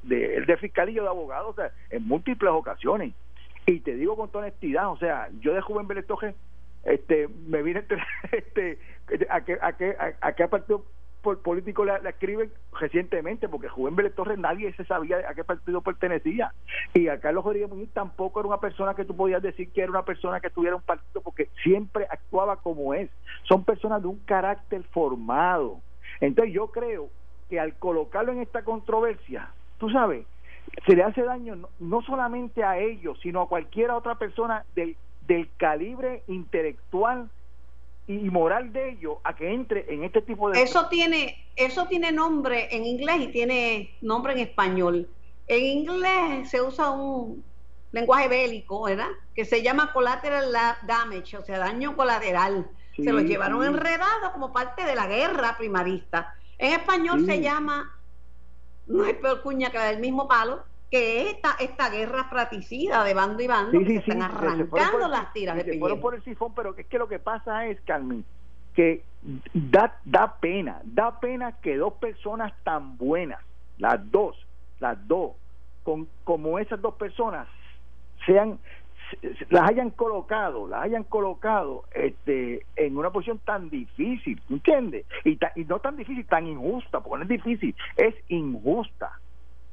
de, 0.03 0.45
de, 0.45 0.57
fiscal 0.57 0.89
y 0.91 0.95
yo 0.95 1.03
de 1.03 1.09
abogado 1.09 1.51
o 1.51 1.55
sea, 1.55 1.71
en 1.91 2.07
múltiples 2.07 2.51
ocasiones 2.51 3.15
y 3.67 3.81
te 3.81 3.95
digo 3.95 4.17
con 4.17 4.29
toda 4.31 4.47
honestidad, 4.47 4.91
o 4.91 4.97
sea, 4.97 5.29
yo 5.41 5.55
de 5.55 5.61
joven 5.61 5.87
Beletoje, 5.87 6.35
este, 6.85 7.29
me 7.47 7.63
vine 7.63 7.85
este, 8.33 8.79
a 9.29 9.43
qué 9.43 9.59
a 9.61 9.73
qué 9.75 9.97
a, 10.21 10.33
qué 10.33 10.49
partido 10.49 10.85
político 11.21 11.85
la, 11.85 11.97
escriben 11.97 12.51
recientemente, 12.79 13.49
porque 13.49 13.69
Juven 13.69 13.95
Vélez 13.95 14.15
Torres 14.15 14.39
nadie 14.39 14.73
se 14.73 14.85
sabía 14.85 15.19
a 15.29 15.35
qué 15.35 15.45
partido 15.45 15.83
pertenecía. 15.83 16.53
Y 16.95 17.09
a 17.09 17.21
Carlos 17.21 17.45
Rodríguez 17.45 17.69
Muñiz 17.69 17.91
tampoco 17.93 18.41
era 18.41 18.49
una 18.49 18.61
persona 18.61 18.95
que 18.95 19.05
tú 19.05 19.15
podías 19.15 19.43
decir 19.43 19.71
que 19.71 19.83
era 19.83 19.91
una 19.91 20.05
persona 20.05 20.41
que 20.41 20.51
tuviera 20.51 20.77
un 20.77 20.83
partido, 20.83 21.21
porque 21.21 21.51
siempre 21.63 22.07
actuaba 22.11 22.57
como 22.57 22.95
es. 22.95 23.11
Son 23.43 23.65
personas 23.65 24.01
de 24.01 24.09
un 24.09 24.19
carácter 24.21 24.83
formado. 24.85 25.81
Entonces 26.21 26.55
yo 26.55 26.69
creo 26.69 27.11
que 27.51 27.61
al 27.61 27.75
colocarlo 27.75 28.33
en 28.33 28.41
esta 28.41 28.63
controversia, 28.63 29.51
tú 29.79 29.91
sabes, 29.91 30.25
se 30.87 30.95
le 30.95 31.03
hace 31.03 31.23
daño 31.23 31.69
no, 31.79 32.03
solamente 32.03 32.63
a 32.63 32.79
ellos, 32.79 33.19
sino 33.23 33.43
a 33.43 33.49
cualquier 33.49 33.91
otra 33.91 34.15
persona 34.17 34.65
del, 34.75 34.97
del 35.31 35.49
calibre 35.57 36.25
intelectual 36.27 37.31
y 38.09 38.19
moral 38.31 38.73
de 38.73 38.91
ellos 38.91 39.19
a 39.23 39.37
que 39.37 39.55
entre 39.55 39.95
en 39.95 40.03
este 40.03 40.23
tipo 40.23 40.51
de 40.51 40.61
eso 40.61 40.89
tiene 40.89 41.47
eso 41.55 41.87
tiene 41.87 42.11
nombre 42.11 42.67
en 42.75 42.85
inglés 42.85 43.21
y 43.21 43.29
tiene 43.29 43.97
nombre 44.01 44.33
en 44.33 44.41
español. 44.41 45.09
En 45.47 45.65
inglés 45.65 46.51
se 46.51 46.61
usa 46.61 46.91
un 46.91 47.45
lenguaje 47.93 48.27
bélico 48.27 48.83
verdad 48.83 49.07
que 49.33 49.45
se 49.45 49.63
llama 49.63 49.93
collateral 49.93 50.53
damage 50.83 51.37
o 51.37 51.45
sea 51.45 51.61
daño 51.61 51.95
colateral. 51.95 52.69
Se 52.97 53.13
lo 53.13 53.21
llevaron 53.21 53.65
enredado 53.65 54.33
como 54.33 54.53
parte 54.53 54.85
de 54.85 54.97
la 54.97 55.07
guerra 55.07 55.57
primarista. 55.57 56.35
En 56.59 56.73
español 56.73 57.25
se 57.25 57.41
llama 57.41 57.97
no 58.89 59.05
es 59.05 59.15
peor 59.15 59.43
cuña 59.43 59.71
que 59.71 59.79
del 59.79 60.01
mismo 60.01 60.27
palo, 60.27 60.65
que 60.91 61.31
esta, 61.31 61.57
esta 61.61 61.89
guerra 61.89 62.25
fratricida 62.25 63.05
de 63.05 63.15
bando 63.15 63.43
y 63.43 63.47
bando 63.47 63.79
que 63.79 63.87
se 63.87 63.97
están 63.97 64.23
arrancando 64.23 65.09
las 65.09 65.33
tiras 65.33 65.57
de 65.57 65.65
se 65.65 65.79
fueron 65.79 66.01
por 66.01 66.15
el 66.15 66.25
sifón, 66.25 66.53
pero 66.55 66.75
es 66.77 66.87
que 66.87 66.99
lo 66.99 67.09
que 67.09 67.19
pasa 67.19 67.67
es, 67.67 67.81
Carmen, 67.83 68.25
que 68.75 69.05
da, 69.55 69.99
da 70.05 70.37
pena, 70.41 70.81
da 70.85 71.21
pena 71.21 71.53
que 71.61 71.77
dos 71.77 71.95
personas 71.95 72.53
tan 72.65 72.97
buenas, 72.97 73.41
las 73.79 74.11
dos, 74.11 74.37
las 74.81 75.07
dos, 75.07 75.33
con, 75.85 76.09
como 76.25 76.59
esas 76.59 76.81
dos 76.81 76.95
personas, 76.95 77.47
sean 78.27 78.59
las 79.49 79.69
hayan 79.69 79.91
colocado, 79.91 80.69
las 80.69 80.85
hayan 80.85 81.05
colocado 81.05 81.85
este, 81.95 82.65
en 82.77 82.97
una 82.97 83.11
posición 83.11 83.39
tan 83.39 83.69
difícil, 83.69 84.41
¿entiendes? 84.49 85.05
Y, 85.25 85.39
y 85.57 85.65
no 85.65 85.81
tan 85.81 85.97
difícil, 85.97 86.25
tan 86.27 86.47
injusta, 86.47 87.01
porque 87.01 87.19
no 87.19 87.23
es 87.25 87.43
difícil, 87.43 87.75
es 87.97 88.15
injusta. 88.29 89.11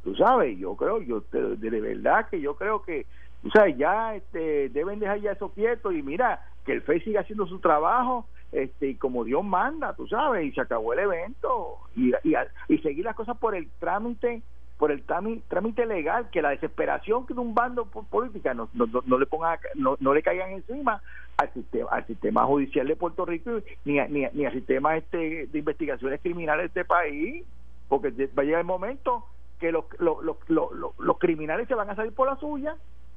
Tú 0.08 0.16
sabes, 0.16 0.58
yo 0.58 0.74
creo, 0.78 1.02
yo 1.02 1.22
de, 1.34 1.82
verdad 1.82 2.30
que 2.30 2.40
yo 2.40 2.56
creo 2.56 2.82
que, 2.82 3.06
tú 3.44 3.50
sabes, 3.50 3.76
ya 3.76 4.16
este, 4.16 4.70
deben 4.70 5.00
dejar 5.00 5.20
ya 5.20 5.34
eso 5.34 5.50
quieto 5.50 5.92
y 5.92 6.02
mira, 6.02 6.46
que 6.66 6.72
el 6.72 6.82
FEI 6.82 7.02
siga 7.02 7.20
haciendo 7.20 7.46
su 7.46 7.60
trabajo 7.60 8.26
este 8.54 8.88
y 8.88 8.96
como 8.96 9.26
Dios 9.26 9.44
manda, 9.44 9.94
tú 9.98 10.08
sabes, 10.08 10.46
y 10.46 10.54
se 10.54 10.62
acabó 10.62 10.94
el 10.94 11.00
evento 11.00 11.80
y, 11.94 12.14
y, 12.24 12.36
y 12.70 12.78
seguir 12.78 13.04
las 13.04 13.18
cosas 13.18 13.36
por 13.36 13.54
el 13.54 13.68
trámite 13.82 14.44
por 14.78 14.94
el 14.94 15.04
trámite 15.04 15.86
legal, 15.86 16.30
que 16.32 16.42
la 16.42 16.52
desesperación 16.52 17.28
que 17.28 17.34
de 17.34 17.42
un 17.42 17.54
bando 17.54 17.84
política 17.84 18.54
no, 18.54 18.70
no, 18.74 19.20
le 19.20 19.26
ponga, 19.26 19.60
no, 19.76 19.98
no, 20.00 20.14
le 20.14 20.24
caigan 20.24 20.52
encima 20.52 21.02
al 21.36 21.52
sistema, 21.52 21.90
al 21.92 22.08
sistema 22.08 22.46
judicial 22.46 22.88
de 22.88 22.96
Puerto 22.96 23.26
Rico 23.26 23.60
ni, 23.84 24.00
ni, 24.08 24.26
ni 24.32 24.46
al 24.46 24.54
sistema 24.54 24.96
este 24.96 25.48
de 25.48 25.60
investigaciones 25.60 26.22
criminales 26.22 26.62
de 26.74 26.80
este 26.80 26.86
país, 26.86 27.46
porque 27.90 28.12
va 28.28 28.44
a 28.44 28.46
llegar 28.46 28.62
el 28.62 28.68
momento 28.68 29.26
que 29.60 29.72
los, 29.72 29.86
los, 30.00 30.18
los, 30.48 30.70
los, 30.98 31.18
criminales 31.18 31.68
se 31.68 31.76
van 31.76 31.90
a 31.90 31.96
salir 31.96 32.14
por 32.14 32.28
la 32.28 32.36
suya, 32.38 32.76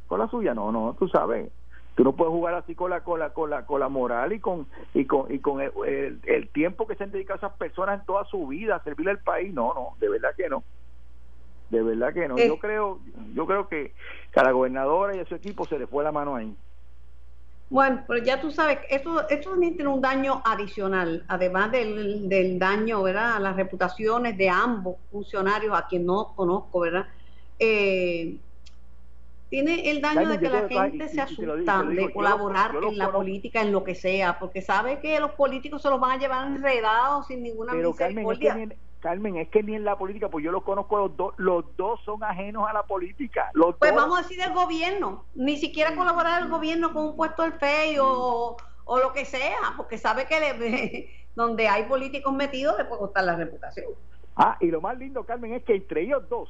por 0.09 0.19
la 0.19 0.29
suya, 0.29 0.55
no, 0.55 0.73
no, 0.73 0.97
tú 0.99 1.09
sabes 1.09 1.51
tú 1.97 2.05
no 2.05 2.13
puedes 2.13 2.33
jugar 2.33 2.55
así 2.55 2.75
con 2.77 2.89
la 2.89 3.03
con 3.03 3.19
la 3.19 3.31
con 3.35 3.51
la, 3.51 3.67
con 3.67 3.81
la 3.81 3.89
moral 3.89 4.33
y 4.33 4.39
con 4.39 4.67
y 4.95 5.05
con 5.07 5.31
y 5.31 5.41
con 5.41 5.61
el, 5.61 6.21
el, 6.25 6.49
tiempo 6.49 6.87
que 6.87 6.95
se 6.95 7.05
han 7.05 7.11
dedicado 7.11 7.39
esas 7.39 7.53
personas 7.55 7.99
en 7.99 8.07
toda 8.07 8.25
su 8.27 8.47
vida 8.47 8.77
a 8.77 8.85
servirle 8.85 9.11
al 9.11 9.19
país 9.19 9.53
no 9.53 9.75
no 9.75 9.97
de 9.99 10.09
verdad 10.09 10.31
que 10.37 10.49
no 10.49 10.63
de 11.71 11.83
verdad 11.83 12.13
que 12.13 12.29
no. 12.29 12.37
Yo 12.37 12.59
creo, 12.59 12.99
yo 13.35 13.47
creo 13.47 13.69
que 13.69 13.93
a 14.35 14.43
la 14.43 14.51
gobernadora 14.51 15.15
y 15.15 15.21
a 15.21 15.25
su 15.25 15.37
equipo 15.37 15.65
se 15.67 15.79
le 15.79 15.87
fue 15.87 16.05
la 16.05 16.13
mano 16.13 16.35
ahí. 16.35 16.55
Bueno, 17.71 18.03
pero 18.09 18.23
ya 18.25 18.41
tú 18.41 18.51
sabes, 18.51 18.81
esto, 18.91 19.29
esto 19.29 19.51
también 19.51 19.77
tiene 19.77 19.91
un 19.91 20.01
daño 20.01 20.43
adicional, 20.45 21.25
además 21.29 21.71
del, 21.71 22.29
del 22.29 22.59
daño, 22.59 23.01
¿verdad?, 23.05 23.37
a 23.37 23.41
las 23.41 23.55
reputaciones 23.55 24.37
de 24.37 24.49
ambos 24.49 24.97
funcionarios, 25.13 25.79
a 25.79 25.87
quien 25.87 26.05
no 26.05 26.33
conozco, 26.35 26.81
¿verdad? 26.81 27.07
Eh, 27.61 28.39
tiene 29.49 29.89
el 29.91 30.01
daño 30.01 30.29
de 30.29 30.41
que 30.41 30.49
la 30.49 30.69
gente 30.69 31.09
se 31.09 31.21
asusta 31.21 31.83
de 31.85 32.13
colaborar 32.13 32.73
en 32.83 32.99
la 32.99 33.13
política, 33.13 33.63
en 33.63 33.71
lo 33.73 33.85
que 33.85 33.95
sea, 33.95 34.39
porque 34.41 34.63
sabe 34.63 34.99
que 35.01 35.21
los 35.21 35.33
políticos 35.33 35.83
se 35.83 35.91
los 35.91 36.01
van 36.01 36.13
a 36.13 36.19
llevar 36.19 36.47
enredados 36.49 37.29
sin 37.29 37.43
ninguna 37.43 37.75
misericordia. 37.75 38.55
Carmen, 39.01 39.37
es 39.37 39.49
que 39.49 39.63
ni 39.63 39.75
en 39.75 39.85
la 39.85 39.97
política, 39.97 40.29
pues 40.29 40.45
yo 40.45 40.53
los 40.53 40.63
conozco 40.63 40.99
los 40.99 41.17
dos, 41.17 41.35
los 41.39 41.77
dos 41.77 42.01
son 42.05 42.23
ajenos 42.23 42.69
a 42.69 42.73
la 42.73 42.83
política. 42.83 43.51
Los 43.55 43.77
pues 43.77 43.95
vamos 43.95 44.19
a 44.19 44.23
decir 44.23 44.39
del 44.39 44.53
gobierno, 44.53 45.25
ni 45.35 45.57
siquiera 45.57 45.97
colaborar 45.97 46.43
el 46.43 46.49
gobierno 46.49 46.93
con 46.93 47.07
un 47.07 47.17
puesto 47.17 47.43
del 47.43 47.55
FEI 47.55 47.97
o, 48.01 48.57
lo 48.87 49.13
que 49.13 49.25
sea, 49.25 49.75
porque 49.77 49.99
sabe 49.99 50.27
que 50.27 51.11
donde 51.35 51.69
hay 51.69 51.85
políticos 51.85 52.33
metidos 52.35 52.77
le 52.77 52.85
puede 52.85 53.01
costar 53.01 53.25
la 53.25 53.37
reputación. 53.37 53.87
Ah, 54.37 54.57
y 54.61 54.67
lo 54.67 54.81
más 54.81 54.99
lindo, 54.99 55.25
Carmen, 55.25 55.55
es 55.55 55.65
que 55.65 55.75
entre 55.75 56.03
ellos 56.03 56.29
dos, 56.29 56.49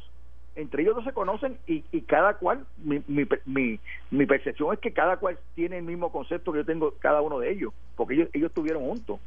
entre 0.56 0.82
ellos 0.82 0.96
dos 0.96 1.04
se 1.04 1.12
conocen 1.12 1.58
y, 1.66 1.84
y 1.92 2.02
cada 2.02 2.34
cual, 2.34 2.66
mi, 2.78 3.02
mi, 3.06 3.26
mi, 3.44 3.80
mi, 4.10 4.26
percepción 4.26 4.72
es 4.72 4.80
que 4.80 4.92
cada 4.92 5.18
cual 5.18 5.38
tiene 5.54 5.78
el 5.78 5.84
mismo 5.84 6.10
concepto 6.10 6.52
que 6.52 6.58
yo 6.58 6.64
tengo 6.64 6.94
cada 6.98 7.20
uno 7.20 7.38
de 7.38 7.52
ellos, 7.52 7.72
porque 7.96 8.14
ellos, 8.14 8.28
ellos 8.32 8.48
estuvieron 8.48 8.82
juntos 8.82 9.20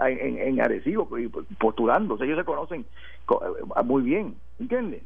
en, 0.00 0.38
en 0.38 0.60
Arecibo 0.60 1.08
sea, 1.08 2.26
ellos 2.26 2.38
se 2.38 2.44
conocen 2.44 2.86
eh, 3.30 3.82
muy 3.84 4.02
bien, 4.02 4.36
¿entiendes? 4.58 5.02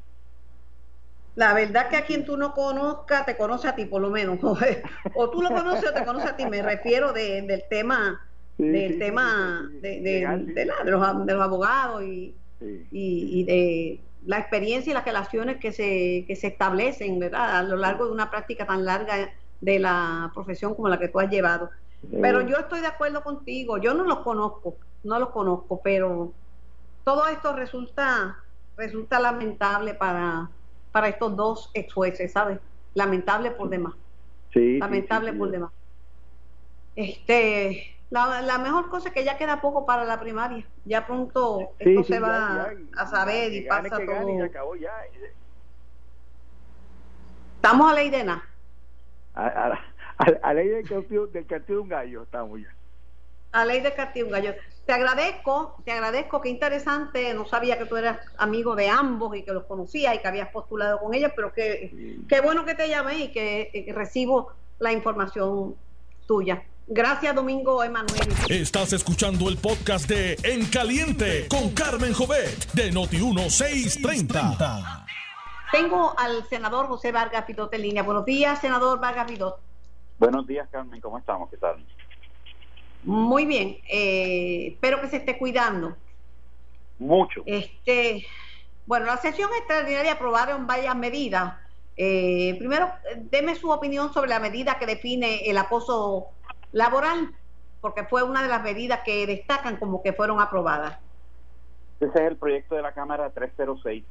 La 1.34 1.54
verdad 1.54 1.88
que 1.88 1.96
a 1.96 2.04
quien 2.04 2.24
tú 2.24 2.36
no 2.36 2.52
conozcas, 2.52 3.24
te 3.24 3.36
conoce 3.36 3.66
a 3.66 3.74
ti 3.74 3.86
por 3.86 4.02
lo 4.02 4.10
menos. 4.10 4.38
o 5.14 5.30
tú 5.30 5.40
lo 5.40 5.48
conoces 5.48 5.90
o 5.90 5.94
te 5.94 6.04
conoce 6.04 6.28
a 6.28 6.36
ti. 6.36 6.44
Me 6.46 6.60
refiero 6.60 7.12
de, 7.12 7.40
del 7.42 7.64
tema, 7.70 8.20
del 8.58 8.98
tema 8.98 9.66
de, 9.80 10.00
de, 10.00 10.66
los, 10.66 11.26
de, 11.26 11.34
los, 11.34 11.42
abogados 11.42 12.02
y, 12.02 12.34
y, 12.90 13.44
de 13.44 14.00
la 14.26 14.38
experiencia 14.38 14.90
y 14.90 14.94
las 14.94 15.06
relaciones 15.06 15.56
que 15.56 15.72
se, 15.72 16.24
que 16.26 16.36
se 16.36 16.48
establecen 16.48 17.18
¿verdad? 17.18 17.56
a 17.56 17.62
lo 17.62 17.76
largo 17.76 18.06
de 18.06 18.12
una 18.12 18.30
práctica 18.30 18.66
tan 18.66 18.84
larga 18.84 19.30
de 19.60 19.78
la 19.78 20.30
profesión 20.34 20.74
como 20.74 20.88
la 20.88 20.98
que 20.98 21.08
tú 21.08 21.18
has 21.18 21.30
llevado. 21.30 21.70
Pero 22.10 22.40
yo 22.42 22.56
estoy 22.56 22.80
de 22.80 22.88
acuerdo 22.88 23.22
contigo, 23.22 23.78
yo 23.78 23.94
no 23.94 24.04
los 24.04 24.18
conozco, 24.18 24.76
no 25.04 25.18
los 25.18 25.30
conozco, 25.30 25.80
pero 25.82 26.32
todo 27.04 27.26
esto 27.28 27.54
resulta 27.54 28.42
resulta 28.76 29.20
lamentable 29.20 29.94
para, 29.94 30.50
para 30.90 31.08
estos 31.08 31.36
dos 31.36 31.70
ex 31.74 31.92
jueces, 31.92 32.32
¿sabes? 32.32 32.58
Lamentable 32.94 33.50
por 33.50 33.68
demás. 33.68 33.94
Sí, 34.52 34.78
lamentable 34.78 35.32
por 35.32 35.50
demás. 35.50 35.70
Este, 36.94 37.96
La, 38.10 38.58
mejor 38.58 38.90
cosa 38.90 39.08
es 39.08 39.14
que 39.14 39.24
ya 39.24 39.38
queda 39.38 39.60
poco 39.60 39.86
para 39.86 40.04
la 40.04 40.20
primaria. 40.20 40.66
Ya 40.84 41.06
pronto 41.06 41.72
esto 41.78 42.04
se 42.04 42.20
va 42.20 42.70
a 42.96 43.06
saber 43.06 43.52
y 43.52 43.62
pasa 43.62 43.98
todo. 44.04 44.28
Estamos 47.56 47.92
a 47.92 47.94
de 47.94 48.24
nada. 48.24 48.44
A, 49.34 49.78
ley 50.54 50.68
del 50.68 50.88
castillo, 50.88 51.26
del 51.26 51.46
de 51.46 51.78
un 51.78 51.88
gallo 51.88 52.22
estamos 52.22 52.60
ya. 52.60 52.74
A 53.52 53.64
ley 53.64 53.80
del 53.80 53.94
castillo 53.94 54.26
un 54.26 54.32
gallo. 54.32 54.54
Te 54.86 54.92
agradezco, 54.92 55.76
te 55.84 55.92
agradezco, 55.92 56.40
qué 56.40 56.48
interesante, 56.48 57.32
no 57.34 57.46
sabía 57.46 57.78
que 57.78 57.86
tú 57.86 57.96
eras 57.96 58.18
amigo 58.36 58.74
de 58.74 58.88
ambos 58.88 59.36
y 59.36 59.44
que 59.44 59.52
los 59.52 59.64
conocías 59.64 60.16
y 60.16 60.18
que 60.18 60.26
habías 60.26 60.48
postulado 60.48 60.98
con 60.98 61.14
ellos, 61.14 61.30
pero 61.36 61.52
que, 61.52 62.18
qué 62.28 62.40
bueno 62.40 62.64
que 62.64 62.74
te 62.74 62.88
llamé 62.88 63.18
y 63.18 63.28
que, 63.28 63.92
recibo 63.94 64.52
la 64.80 64.92
información 64.92 65.76
tuya. 66.26 66.64
Gracias, 66.88 67.32
Domingo 67.34 67.84
Emanuel. 67.84 68.28
Estás 68.48 68.92
escuchando 68.92 69.48
el 69.48 69.56
podcast 69.56 70.08
de 70.08 70.36
En 70.42 70.66
Caliente 70.66 71.46
con 71.48 71.70
Carmen 71.70 72.12
Jovet 72.12 72.72
de 72.72 72.92
Noti1630. 72.92 75.04
Tengo 75.70 76.12
al 76.18 76.44
senador 76.48 76.86
José 76.86 77.12
Vargas 77.12 77.44
Pidot 77.44 77.72
en 77.72 77.82
línea. 77.82 78.02
Buenos 78.02 78.24
días, 78.24 78.60
senador 78.60 79.00
Vargas 79.00 79.26
Pidot. 79.26 79.60
Buenos 80.22 80.46
días, 80.46 80.68
Carmen. 80.70 81.00
¿Cómo 81.00 81.18
estamos? 81.18 81.50
¿Qué 81.50 81.56
tal? 81.56 81.84
Muy 83.02 83.44
bien, 83.44 83.78
eh, 83.90 84.68
espero 84.68 85.00
que 85.00 85.08
se 85.08 85.16
esté 85.16 85.36
cuidando. 85.36 85.96
Mucho. 87.00 87.42
Este, 87.44 88.24
bueno, 88.86 89.06
la 89.06 89.16
sesión 89.16 89.50
extraordinaria 89.58 90.12
aprobaron 90.12 90.68
varias 90.68 90.94
medidas. 90.94 91.54
Eh, 91.96 92.54
primero, 92.60 92.88
deme 93.32 93.56
su 93.56 93.72
opinión 93.72 94.12
sobre 94.12 94.30
la 94.30 94.38
medida 94.38 94.78
que 94.78 94.86
define 94.86 95.50
el 95.50 95.58
acoso 95.58 96.28
laboral, 96.70 97.34
porque 97.80 98.04
fue 98.04 98.22
una 98.22 98.44
de 98.44 98.48
las 98.48 98.62
medidas 98.62 99.00
que 99.04 99.26
destacan 99.26 99.76
como 99.76 100.04
que 100.04 100.12
fueron 100.12 100.40
aprobadas. 100.40 101.00
Ese 101.98 102.12
es 102.14 102.30
el 102.30 102.36
proyecto 102.36 102.76
de 102.76 102.82
la 102.82 102.92
Cámara 102.92 103.28
306, 103.30 104.04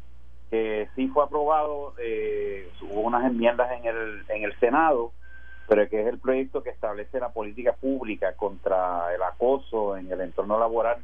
que 0.50 0.90
sí 0.94 1.08
fue 1.08 1.24
aprobado, 1.24 1.94
eh, 2.04 2.70
hubo 2.82 3.00
unas 3.00 3.24
enmiendas 3.24 3.72
en 3.72 3.86
el, 3.86 4.26
en 4.28 4.44
el 4.44 4.60
Senado, 4.60 5.14
pero 5.68 5.88
que 5.90 6.02
es 6.02 6.08
el 6.08 6.20
proyecto 6.20 6.64
que 6.64 6.70
establece 6.70 7.20
la 7.20 7.30
política 7.30 7.74
pública 7.74 8.34
contra 8.34 9.14
el 9.14 9.22
acoso 9.24 9.98
en 9.98 10.12
el 10.12 10.22
entorno 10.22 10.60
laboral 10.60 10.98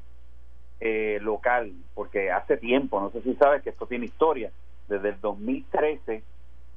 eh, 0.80 1.20
local, 1.22 1.74
porque 1.96 2.32
hace 2.32 2.58
tiempo, 2.58 3.00
no 3.00 3.10
sé 3.12 3.22
si 3.22 3.34
sabes 3.36 3.64
que 3.64 3.72
esto 3.72 3.88
tiene 3.88 4.06
historia, 4.06 4.52
desde 4.88 5.10
el 5.10 5.22
2013, 5.22 6.24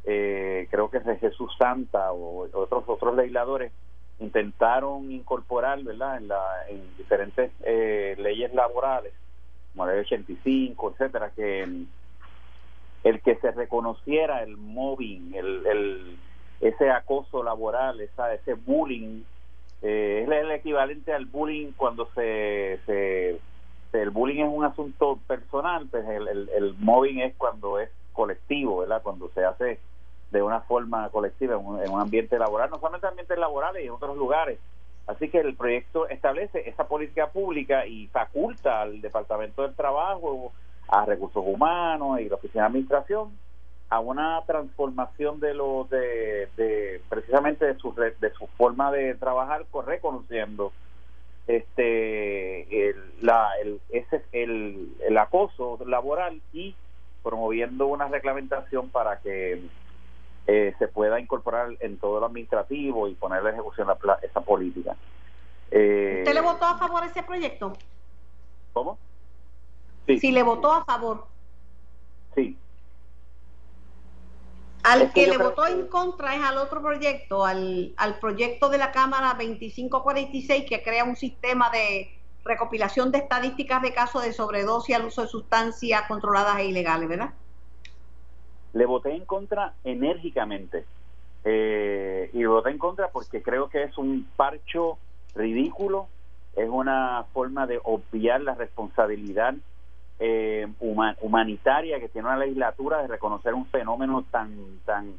eh, 0.05 0.69
creo 0.71 0.90
que 0.90 0.99
es 0.99 1.21
Jesús 1.21 1.53
Santa 1.59 2.12
o 2.12 2.49
otros 2.53 2.85
otros 2.87 3.14
legisladores 3.16 3.73
intentaron 4.21 5.11
incorporar, 5.11 5.83
¿verdad?, 5.83 6.19
en, 6.19 6.29
la, 6.29 6.45
en 6.69 6.97
diferentes 6.97 7.51
eh, 7.62 8.14
leyes 8.19 8.55
laborales, 8.55 9.12
como 9.73 9.87
la 9.87 9.93
ley 9.93 10.03
85, 10.03 10.93
etcétera, 10.93 11.31
que 11.35 11.62
el, 13.05 13.21
que 13.23 13.37
se 13.37 13.51
reconociera 13.51 14.43
el 14.43 14.57
mobbing, 14.57 15.35
el, 15.35 15.66
el 15.66 16.19
ese 16.61 16.90
acoso 16.90 17.42
laboral, 17.42 18.01
esa, 18.01 18.35
ese 18.35 18.55
bullying, 18.55 19.23
eh, 19.83 20.25
es 20.25 20.31
el 20.31 20.51
equivalente 20.51 21.12
al 21.12 21.25
bullying 21.25 21.73
cuando 21.73 22.09
se, 22.14 22.79
el 23.92 24.11
bullying 24.11 24.44
es 24.44 24.49
un 24.53 24.64
asunto 24.64 25.18
personal, 25.27 25.87
pues 25.90 26.07
el, 26.09 26.29
el, 26.29 26.49
el 26.51 26.75
mobbing 26.79 27.20
es 27.20 27.35
cuando 27.37 27.79
es 27.79 27.90
colectivo, 28.12 28.79
¿verdad? 28.79 29.03
Cuando 29.03 29.31
se 29.31 29.44
hace 29.44 29.81
de 30.31 30.42
una 30.42 30.61
forma 30.61 31.09
colectiva 31.09 31.57
en 31.57 31.66
un, 31.66 31.83
en 31.83 31.90
un 31.90 32.01
ambiente 32.01 32.38
laboral, 32.38 32.70
no 32.70 32.79
solamente 32.79 33.07
en 33.07 33.11
ambientes 33.11 33.38
laborales 33.38 33.83
y 33.83 33.87
en 33.87 33.92
otros 33.92 34.16
lugares. 34.16 34.59
Así 35.07 35.29
que 35.29 35.38
el 35.38 35.57
proyecto 35.57 36.09
establece 36.09 36.68
esa 36.68 36.87
política 36.87 37.29
pública 37.29 37.87
y 37.87 38.07
faculta 38.09 38.83
al 38.83 39.01
Departamento 39.01 39.62
del 39.62 39.75
Trabajo, 39.75 40.53
a 40.88 41.05
Recursos 41.05 41.42
Humanos 41.44 42.20
y 42.20 42.29
la 42.29 42.37
Oficina 42.37 42.64
de 42.64 42.68
Administración 42.68 43.31
a 43.90 43.98
una 43.98 44.42
transformación 44.46 45.40
de 45.40 45.53
lo 45.53 45.88
de, 45.90 47.03
precisamente 47.09 47.66
de 47.66 47.74
su 47.76 47.92
de 47.92 48.33
su 48.38 48.46
forma 48.57 48.92
de 48.92 49.14
trabajar 49.16 49.66
reconociendo 49.85 50.72
este 51.48 52.88
el, 52.88 52.96
la 53.20 53.50
el, 53.61 53.81
ese 53.90 54.24
el, 54.31 54.94
el 55.00 55.18
acoso 55.18 55.79
laboral 55.87 56.40
y 56.53 56.76
promoviendo 57.24 57.88
una 57.88 58.07
reglamentación 58.07 58.90
para 58.90 59.18
que 59.20 59.61
eh, 60.46 60.74
se 60.79 60.88
pueda 60.88 61.18
incorporar 61.18 61.70
en 61.81 61.98
todo 61.98 62.20
lo 62.20 62.26
administrativo 62.26 63.09
y 63.09 63.14
poner 63.14 63.40
en 63.42 63.55
ejecución 63.55 63.88
la, 63.88 64.18
esa 64.22 64.40
política. 64.40 64.96
Eh, 65.72 66.18
¿Usted 66.20 66.35
le 66.35 66.40
votó 66.40 66.64
a 66.64 66.79
favor 66.79 67.05
ese 67.05 67.22
proyecto? 67.24 67.72
¿Cómo? 68.72 68.98
Sí. 70.07 70.20
Si 70.20 70.31
le 70.31 70.42
votó 70.44 70.72
a 70.72 70.85
favor. 70.85 71.26
Sí. 72.35 72.57
Al 74.83 75.12
que, 75.12 75.27
le 75.27 75.37
votó 75.37 75.66
en 75.66 75.87
contra 75.88 76.35
es 76.35 76.43
al 76.43 76.57
otro 76.59 76.81
proyecto, 76.81 77.45
al, 77.45 77.93
al 77.97 78.19
proyecto 78.19 78.69
de 78.69 78.79
la 78.79 78.93
Cámara 78.93 79.35
2546 79.35 80.64
que 80.69 80.83
crea 80.83 81.05
un 81.05 81.16
sistema 81.16 81.71
de 81.71 82.11
recopilación 82.45 83.12
de 83.12 83.19
estadísticas 83.19 83.83
de 83.83 83.93
casos 83.93 84.23
de 84.25 84.33
sobredosis 84.33 84.97
al 84.97 85.05
uso 85.05 85.23
de 85.23 85.29
sustancias 85.29 86.03
controladas 86.09 86.59
e 86.59 86.66
ilegales, 86.66 87.09
¿verdad? 87.09 87.35
Le 88.73 88.87
voté 88.87 89.14
en 89.14 89.25
contra 89.25 89.75
enérgicamente. 89.85 90.85
Eh, 91.45 92.31
y 92.33 92.45
voté 92.45 92.71
en 92.71 92.79
contra 92.79 93.09
porque 93.09 93.43
creo 93.43 93.69
que 93.71 93.85
es 93.85 93.97
un 93.97 94.29
parcho 94.37 94.99
ridículo, 95.35 96.09
es 96.55 96.69
una 96.69 97.25
forma 97.33 97.66
de 97.66 97.81
obviar 97.83 98.43
la 98.43 98.55
responsabilidad 98.55 99.55
eh, 100.22 100.68
humanitaria 101.22 101.98
que 101.98 102.11
tiene 102.11 102.28
una 102.28 102.37
legislatura 102.37 103.00
de 103.00 103.09
reconocer 103.09 103.54
un 103.54 103.64
fenómeno 103.66 104.22
tan 104.30 104.52
tan 104.85 105.14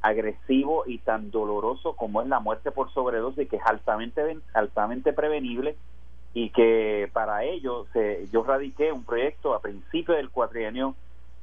agresivo 0.00 0.84
y 0.86 0.98
tan 0.98 1.30
doloroso 1.30 1.94
como 1.94 2.22
es 2.22 2.28
la 2.28 2.40
muerte 2.40 2.70
por 2.70 2.90
sobredosis 2.94 3.46
que 3.46 3.56
es 3.56 3.62
altamente 3.66 4.38
altamente 4.54 5.12
prevenible 5.12 5.76
y 6.32 6.48
que 6.48 7.10
para 7.12 7.44
ello 7.44 7.86
se, 7.92 8.26
yo 8.32 8.42
radiqué 8.42 8.90
un 8.90 9.04
proyecto 9.04 9.54
a 9.54 9.60
principio 9.60 10.14
del 10.14 10.30
cuatrienio 10.30 10.94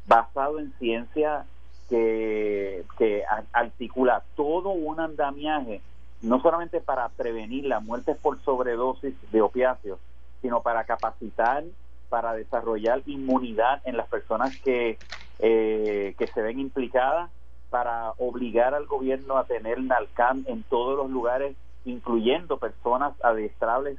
basado 0.08 0.58
en 0.58 0.74
ciencia 0.80 1.46
que, 1.90 2.86
que 2.98 3.24
articula 3.54 4.24
todo 4.36 4.70
un 4.70 5.00
andamiaje 5.00 5.82
no 6.24 6.42
solamente 6.42 6.82
para 6.82 7.08
prevenir 7.10 7.66
la 7.66 7.82
muerte 7.82 8.16
por 8.16 8.42
sobredosis 8.42 9.14
de 9.32 9.42
opiáceos 9.44 10.00
sino 10.42 10.62
para 10.64 10.86
capacitar 10.86 11.64
para 12.10 12.34
desarrollar 12.34 13.02
inmunidad 13.06 13.82
en 13.86 13.98
las 13.98 14.08
personas 14.08 14.58
que, 14.60 14.98
eh, 15.40 16.16
que 16.18 16.28
se 16.28 16.42
ven 16.42 16.60
implicadas, 16.60 17.30
para 17.70 18.12
obligar 18.18 18.74
al 18.74 18.86
gobierno 18.86 19.38
a 19.38 19.46
tener 19.46 19.82
NALCAM 19.82 20.46
en 20.48 20.64
todos 20.64 20.98
los 20.98 21.10
lugares, 21.10 21.56
incluyendo 21.84 22.58
personas 22.58 23.14
adiestrables 23.22 23.98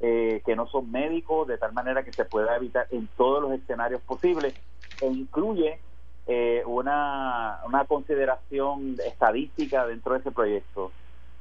eh, 0.00 0.40
que 0.46 0.56
no 0.56 0.66
son 0.68 0.90
médicos, 0.90 1.46
de 1.46 1.58
tal 1.58 1.72
manera 1.74 2.02
que 2.02 2.12
se 2.12 2.24
pueda 2.24 2.56
evitar 2.56 2.86
en 2.90 3.06
todos 3.18 3.42
los 3.42 3.52
escenarios 3.52 4.00
posibles, 4.00 4.54
e 5.02 5.06
incluye 5.06 5.78
eh, 6.26 6.62
una, 6.64 7.60
una 7.66 7.84
consideración 7.84 8.96
estadística 9.06 9.86
dentro 9.86 10.14
de 10.14 10.20
ese 10.20 10.30
proyecto. 10.30 10.90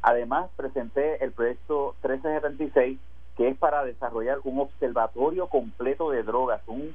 Además, 0.02 0.50
presenté 0.56 1.24
el 1.24 1.32
proyecto 1.32 1.96
1376, 2.04 3.00
que 3.40 3.48
es 3.48 3.58
para 3.58 3.86
desarrollar 3.86 4.40
un 4.44 4.60
observatorio 4.60 5.48
completo 5.48 6.12
de 6.12 6.24
drogas, 6.24 6.62
un, 6.68 6.94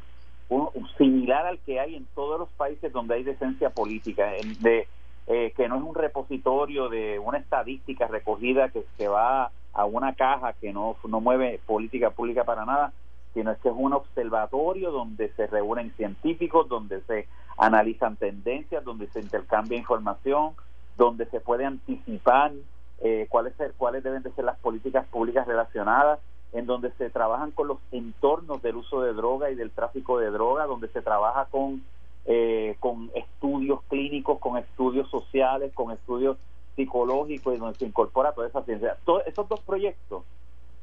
similar 0.99 1.47
al 1.47 1.59
que 1.61 1.81
hay 1.81 1.97
en 1.97 2.05
todos 2.15 2.39
los 2.39 2.51
países 2.51 2.93
donde 2.93 3.15
hay 3.15 3.23
decencia 3.23 3.71
política, 3.71 4.31
de, 4.61 4.87
eh, 5.27 5.55
que 5.57 5.69
no 5.69 5.77
es 5.77 5.83
un 5.83 5.95
repositorio 5.95 6.91
de 6.91 7.19
una 7.19 7.39
estadística 7.39 8.09
recogida 8.09 8.69
que, 8.69 8.85
se 8.99 9.09
va 9.09 9.53
a 9.73 9.85
una 9.87 10.15
caja 10.17 10.53
que 10.53 10.71
no, 10.71 10.97
no 11.09 11.23
mueve 11.23 11.61
política 11.65 12.11
pública 12.11 12.45
para 12.45 12.67
nada, 12.67 12.93
sino 13.33 13.51
es 13.51 13.59
que 13.61 13.71
es 13.71 13.75
un 13.75 13.95
observatorio 13.95 14.91
donde 14.91 15.31
se 15.31 15.47
reúnen 15.47 15.93
científicos, 15.93 16.69
donde 16.69 17.01
se 17.05 17.27
analizan 17.57 18.17
tendencias, 18.17 18.85
donde 18.85 19.07
se 19.07 19.21
intercambia 19.21 19.79
información, 19.79 20.53
donde 20.99 21.25
se 21.25 21.41
puede 21.41 21.65
anticipar 21.65 22.53
eh, 23.01 23.29
cuáles, 23.31 23.55
cuáles 23.79 24.05
deben 24.05 24.23
de 24.23 24.31
ser 24.33 24.45
las 24.45 24.59
políticas 24.59 25.07
públicas 25.07 25.47
relacionadas 25.47 26.21
en 26.55 26.67
donde 26.67 26.93
se 26.93 27.11
trabajan 27.11 27.51
con 27.51 27.69
los 27.69 27.79
entornos 27.91 28.63
del 28.63 28.77
uso 28.77 29.03
de 29.03 29.13
droga 29.13 29.51
y 29.51 29.57
del 29.57 29.73
tráfico 29.73 30.19
de 30.19 30.31
droga, 30.31 30.67
donde 30.67 30.89
se 30.89 31.03
trabaja 31.03 31.47
con, 31.51 31.83
eh, 32.27 32.77
con 32.79 33.11
estudios 33.15 33.81
clínicos, 33.89 34.39
con 34.39 34.57
estudios 34.57 35.11
sociales, 35.11 35.73
con 35.75 35.91
estudios 35.91 36.39
psicológicos 36.77 37.55
y 37.55 37.59
donde 37.59 37.79
se 37.79 37.87
incorpora 37.87 38.33
toda 38.33 38.47
esa 38.47 38.63
ciencia. 38.63 38.97
Todos 39.05 39.27
esos 39.27 39.49
dos 39.49 39.61
proyectos 39.61 40.23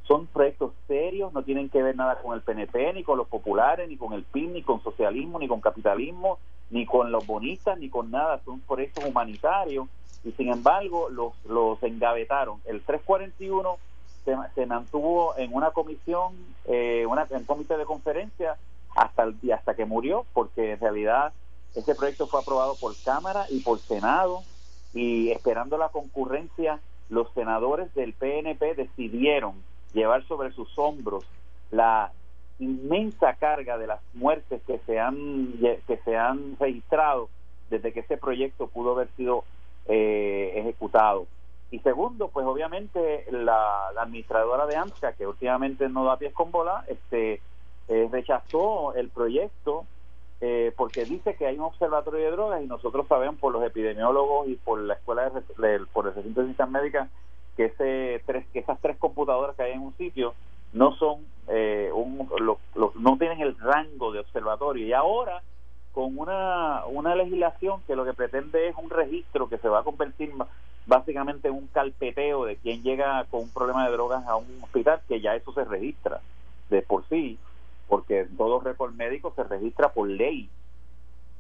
son 0.04 0.28
proyectos 0.28 0.74
serios, 0.88 1.32
no 1.32 1.42
tienen 1.44 1.70
que 1.70 1.82
ver 1.82 1.96
nada 1.96 2.22
con 2.22 2.36
el 2.36 2.42
PNP, 2.42 2.92
ni 2.94 3.04
con 3.04 3.18
los 3.18 3.28
populares, 3.30 3.88
ni 3.88 3.96
con 3.96 4.12
el 4.12 4.24
PIN, 4.24 4.52
ni 4.52 4.64
con 4.64 4.84
socialismo, 4.84 5.40
ni 5.40 5.48
con 5.48 5.62
capitalismo, 5.62 6.38
ni 6.70 6.86
con 6.86 7.14
los 7.14 7.26
bonistas, 7.26 7.80
ni 7.80 7.90
con 7.90 8.12
nada, 8.12 8.42
son 8.44 8.60
proyectos 8.60 9.06
humanitarios 9.06 9.88
y 10.26 10.32
sin 10.34 10.50
embargo 10.50 11.10
los, 11.10 11.34
los 11.46 11.82
engavetaron. 11.82 12.60
El 12.66 12.82
341 12.82 13.78
se, 14.26 14.66
mantuvo 14.66 15.36
en 15.38 15.54
una 15.54 15.72
comisión, 15.72 16.34
eh, 16.66 17.06
una, 17.08 17.28
en 17.30 17.44
comité 17.46 17.78
de 17.78 17.86
conferencia 17.86 18.58
hasta 18.96 19.24
el 19.24 19.36
hasta 19.52 19.74
que 19.74 19.86
murió, 19.86 20.26
porque 20.34 20.74
en 20.74 20.80
realidad 20.80 21.34
ese 21.76 21.96
proyecto 21.96 22.28
fue 22.28 22.42
aprobado 22.42 22.76
por 22.80 22.94
Cámara 23.04 23.46
y 23.50 23.62
por 23.62 23.80
Senado 23.80 24.44
y 24.94 25.32
esperando 25.32 25.78
la 25.78 25.90
concurrencia, 25.90 26.80
los 27.10 27.32
senadores 27.34 27.94
del 27.94 28.14
PNP 28.14 28.76
decidieron 28.76 29.56
llevar 29.94 30.26
sobre 30.28 30.52
sus 30.52 30.78
hombros 30.78 31.26
la 31.72 32.12
inmensa 32.60 33.34
carga 33.34 33.78
de 33.78 33.88
las 33.88 34.02
muertes 34.14 34.62
que 34.68 34.80
se 34.86 35.00
han 35.00 35.54
que 35.60 36.00
se 36.06 36.16
han 36.16 36.58
registrado 36.60 37.30
desde 37.70 37.92
que 37.92 38.02
ese 38.02 38.18
proyecto 38.18 38.68
pudo 38.68 38.92
haber 38.92 39.10
sido 39.18 39.44
eh, 39.88 40.54
ejecutado 40.56 41.26
y 41.72 41.80
segundo 41.80 42.28
pues 42.28 42.46
obviamente 42.46 43.26
la, 43.32 43.88
administradora 43.98 44.66
de 44.68 44.76
AMSA 44.76 45.14
que 45.14 45.26
últimamente 45.26 45.90
no 45.90 46.04
da 46.04 46.18
pies 46.18 46.34
con 46.34 46.52
bola 46.52 46.86
este 46.88 47.42
eh, 47.88 48.10
rechazó 48.12 48.94
el 48.94 49.10
proyecto 49.10 49.86
eh, 50.42 50.74
porque 50.76 51.06
dice 51.06 51.36
que 51.36 51.48
hay 51.48 51.58
un 51.58 51.66
observatorio 51.66 52.26
de 52.26 52.32
drogas 52.32 52.62
y 52.62 52.68
nosotros 52.68 53.08
sabemos 53.08 53.40
por 53.40 53.54
los 53.54 53.64
epidemiólogos 53.64 54.48
y 54.50 54.56
por 54.56 54.80
la 54.80 54.96
escuela 54.96 55.30
de, 55.30 55.80
por 55.94 56.08
el 56.08 56.14
recinto 56.14 56.42
de 56.42 56.48
ciencias 56.48 56.70
médicas 56.70 57.10
que 57.56 57.66
ese 57.66 58.22
tres 58.26 58.46
que 58.52 58.60
esas 58.60 58.80
tres 58.82 58.98
computadoras 58.98 59.56
que 59.56 59.64
hay 59.64 59.74
en 59.74 59.82
un 59.82 59.96
sitio 59.98 60.34
no 60.74 60.96
son 60.96 61.26
eh, 61.48 61.90
un, 61.94 62.30
no 62.96 63.18
tienen 63.18 63.42
el 63.42 63.58
rango 63.58 64.12
de 64.12 64.20
observatorio. 64.20 64.86
Y 64.86 64.94
ahora 64.94 65.42
con 65.94 66.18
una, 66.18 66.86
una 66.86 67.16
legislación 67.16 67.82
que 67.86 67.96
lo 67.96 68.06
que 68.06 68.14
pretende 68.14 68.68
es 68.68 68.76
un 68.76 68.90
registro 68.90 69.50
que 69.50 69.58
se 69.58 69.68
va 69.68 69.80
a 69.80 69.84
convertir 69.84 70.32
básicamente 70.86 71.48
en 71.48 71.56
un 71.56 71.68
calpeteo 71.68 72.46
de 72.46 72.56
quien 72.58 72.82
llega 72.82 73.26
con 73.26 73.42
un 73.42 73.50
problema 73.50 73.86
de 73.86 73.92
drogas 73.92 74.26
a 74.28 74.36
un 74.36 74.48
hospital, 74.62 75.02
que 75.08 75.22
ya 75.22 75.36
eso 75.36 75.54
se 75.54 75.64
registra 75.66 76.22
de 76.70 76.82
por 76.82 77.08
sí, 77.10 77.38
porque 77.88 78.28
todo 78.38 78.62
récord 78.62 78.94
médico 78.94 79.34
se 79.36 79.44
registra 79.44 79.92
por 79.92 80.08
ley. 80.08 80.50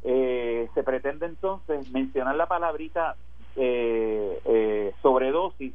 Eh, 0.03 0.67
se 0.73 0.83
pretende 0.83 1.27
entonces 1.27 1.89
mencionar 1.91 2.35
la 2.35 2.47
palabrita 2.47 3.15
eh, 3.55 4.41
eh, 4.45 4.93
sobredosis 5.01 5.73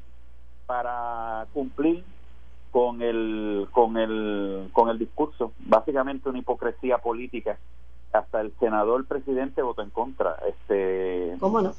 para 0.67 1.47
cumplir 1.53 2.03
con 2.73 3.01
el 3.03 3.69
con 3.71 3.97
el 3.97 4.69
con 4.73 4.89
el 4.89 4.99
discurso 4.99 5.53
básicamente 5.61 6.29
una 6.29 6.41
hipocresía 6.41 6.99
política 6.99 7.57
hasta 8.19 8.41
el 8.41 8.53
senador 8.59 9.07
presidente 9.07 9.63
votó 9.63 9.83
en 9.83 9.91
contra 9.91 10.37
este 10.49 11.37
cómo 11.39 11.61
no 11.61 11.75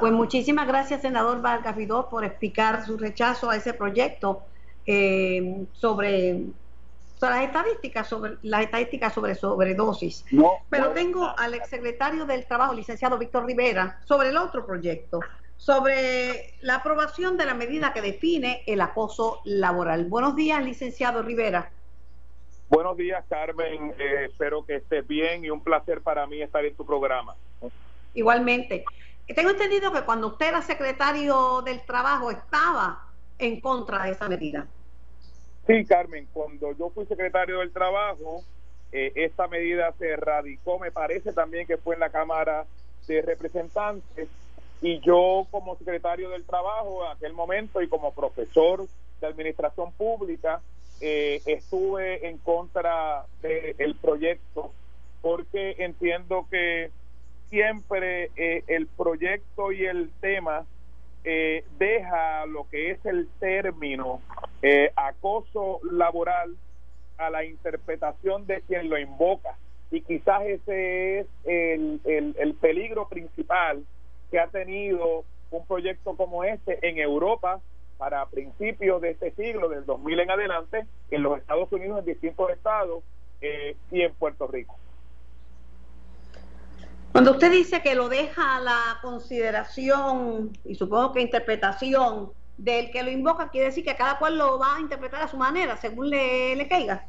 pues 0.00 0.12
muchísimas 0.12 0.66
gracias 0.66 1.02
senador 1.02 1.42
Vargas 1.42 1.76
Vidó 1.76 2.08
por 2.08 2.24
explicar 2.24 2.84
su 2.84 2.96
rechazo 2.96 3.50
a 3.50 3.56
ese 3.56 3.74
proyecto 3.74 4.42
eh, 4.86 5.66
sobre, 5.72 6.44
las 7.20 7.42
estadísticas 7.42 8.08
sobre 8.08 8.36
las 8.42 8.62
estadísticas 8.62 9.12
sobre 9.12 9.34
sobredosis 9.34 10.24
pero 10.70 10.90
tengo 10.90 11.32
al 11.36 11.54
exsecretario 11.54 12.24
del 12.24 12.46
trabajo 12.46 12.74
licenciado 12.74 13.18
Víctor 13.18 13.46
Rivera 13.46 14.00
sobre 14.04 14.30
el 14.30 14.36
otro 14.36 14.64
proyecto 14.64 15.20
sobre 15.56 16.54
la 16.60 16.76
aprobación 16.76 17.36
de 17.36 17.46
la 17.46 17.54
medida 17.54 17.92
que 17.92 18.02
define 18.02 18.62
el 18.66 18.80
acoso 18.80 19.40
laboral. 19.44 20.04
Buenos 20.04 20.36
días, 20.36 20.62
licenciado 20.62 21.22
Rivera. 21.22 21.70
Buenos 22.68 22.96
días, 22.96 23.24
Carmen. 23.28 23.94
Eh, 23.98 24.26
espero 24.30 24.64
que 24.64 24.76
estés 24.76 25.06
bien 25.06 25.44
y 25.44 25.50
un 25.50 25.62
placer 25.62 26.00
para 26.00 26.26
mí 26.26 26.42
estar 26.42 26.64
en 26.64 26.74
tu 26.74 26.84
programa. 26.84 27.36
Igualmente. 28.14 28.84
Tengo 29.34 29.50
entendido 29.50 29.92
que 29.92 30.02
cuando 30.02 30.28
usted 30.28 30.48
era 30.48 30.62
secretario 30.62 31.62
del 31.62 31.84
Trabajo 31.84 32.30
estaba 32.30 33.04
en 33.38 33.60
contra 33.60 34.04
de 34.04 34.12
esa 34.12 34.28
medida. 34.28 34.66
Sí, 35.66 35.84
Carmen, 35.84 36.28
cuando 36.32 36.76
yo 36.76 36.90
fui 36.90 37.06
secretario 37.06 37.58
del 37.58 37.72
Trabajo, 37.72 38.44
eh, 38.92 39.12
esta 39.16 39.48
medida 39.48 39.92
se 39.98 40.16
radicó, 40.16 40.78
me 40.78 40.92
parece 40.92 41.32
también 41.32 41.66
que 41.66 41.76
fue 41.76 41.94
en 41.94 42.00
la 42.00 42.10
Cámara 42.10 42.66
de 43.06 43.22
Representantes 43.22 44.28
y 44.80 45.00
yo 45.00 45.46
como 45.50 45.76
secretario 45.76 46.30
del 46.30 46.44
trabajo 46.44 47.04
en 47.04 47.12
aquel 47.12 47.32
momento 47.32 47.80
y 47.80 47.88
como 47.88 48.12
profesor 48.12 48.86
de 49.20 49.26
administración 49.26 49.92
pública 49.92 50.60
eh, 51.00 51.42
estuve 51.44 52.26
en 52.28 52.38
contra 52.38 53.26
del 53.42 53.94
proyecto 53.96 54.72
porque 55.20 55.76
entiendo 55.78 56.46
que 56.50 56.90
siempre 57.50 58.30
eh, 58.36 58.64
el 58.66 58.86
proyecto 58.86 59.72
y 59.72 59.84
el 59.84 60.10
tema 60.20 60.64
eh, 61.24 61.64
deja 61.78 62.46
lo 62.46 62.68
que 62.70 62.92
es 62.92 63.04
el 63.04 63.28
término 63.40 64.20
acoso 64.96 65.80
laboral 65.92 66.56
a 67.18 67.30
la 67.30 67.44
interpretación 67.44 68.46
de 68.46 68.62
quien 68.62 68.88
lo 68.88 68.98
invoca. 68.98 69.56
Y 69.92 70.00
quizás 70.00 70.42
ese 70.42 71.20
es 71.20 71.26
el, 71.44 72.00
el 72.04 72.54
peligro 72.54 73.08
principal 73.08 73.84
que 74.30 74.40
ha 74.40 74.48
tenido 74.48 75.24
un 75.50 75.66
proyecto 75.66 76.16
como 76.16 76.42
este 76.42 76.88
en 76.88 76.98
Europa 76.98 77.60
para 77.96 78.26
principios 78.26 79.00
de 79.00 79.10
este 79.10 79.30
siglo, 79.32 79.68
del 79.68 79.84
2000 79.86 80.20
en 80.20 80.30
adelante, 80.30 80.86
en 81.10 81.22
los 81.22 81.38
Estados 81.38 81.70
Unidos, 81.72 82.00
en 82.00 82.04
distintos 82.04 82.50
estados 82.50 83.02
eh, 83.40 83.76
y 83.90 84.02
en 84.02 84.14
Puerto 84.14 84.46
Rico. 84.46 84.76
Cuando 87.12 87.32
usted 87.32 87.50
dice 87.50 87.80
que 87.82 87.94
lo 87.94 88.08
deja 88.08 88.56
a 88.56 88.60
la 88.60 88.98
consideración 89.00 90.52
y 90.64 90.74
supongo 90.74 91.12
que 91.12 91.22
interpretación 91.22 92.32
del 92.58 92.90
que 92.90 93.02
lo 93.02 93.10
invoca, 93.10 93.48
quiere 93.48 93.68
decir 93.68 93.84
que 93.84 93.96
cada 93.96 94.18
cual 94.18 94.36
lo 94.36 94.58
va 94.58 94.76
a 94.76 94.80
interpretar 94.80 95.22
a 95.22 95.28
su 95.28 95.36
manera, 95.36 95.76
según 95.76 96.10
le, 96.10 96.54
le 96.56 96.68
caiga 96.68 97.06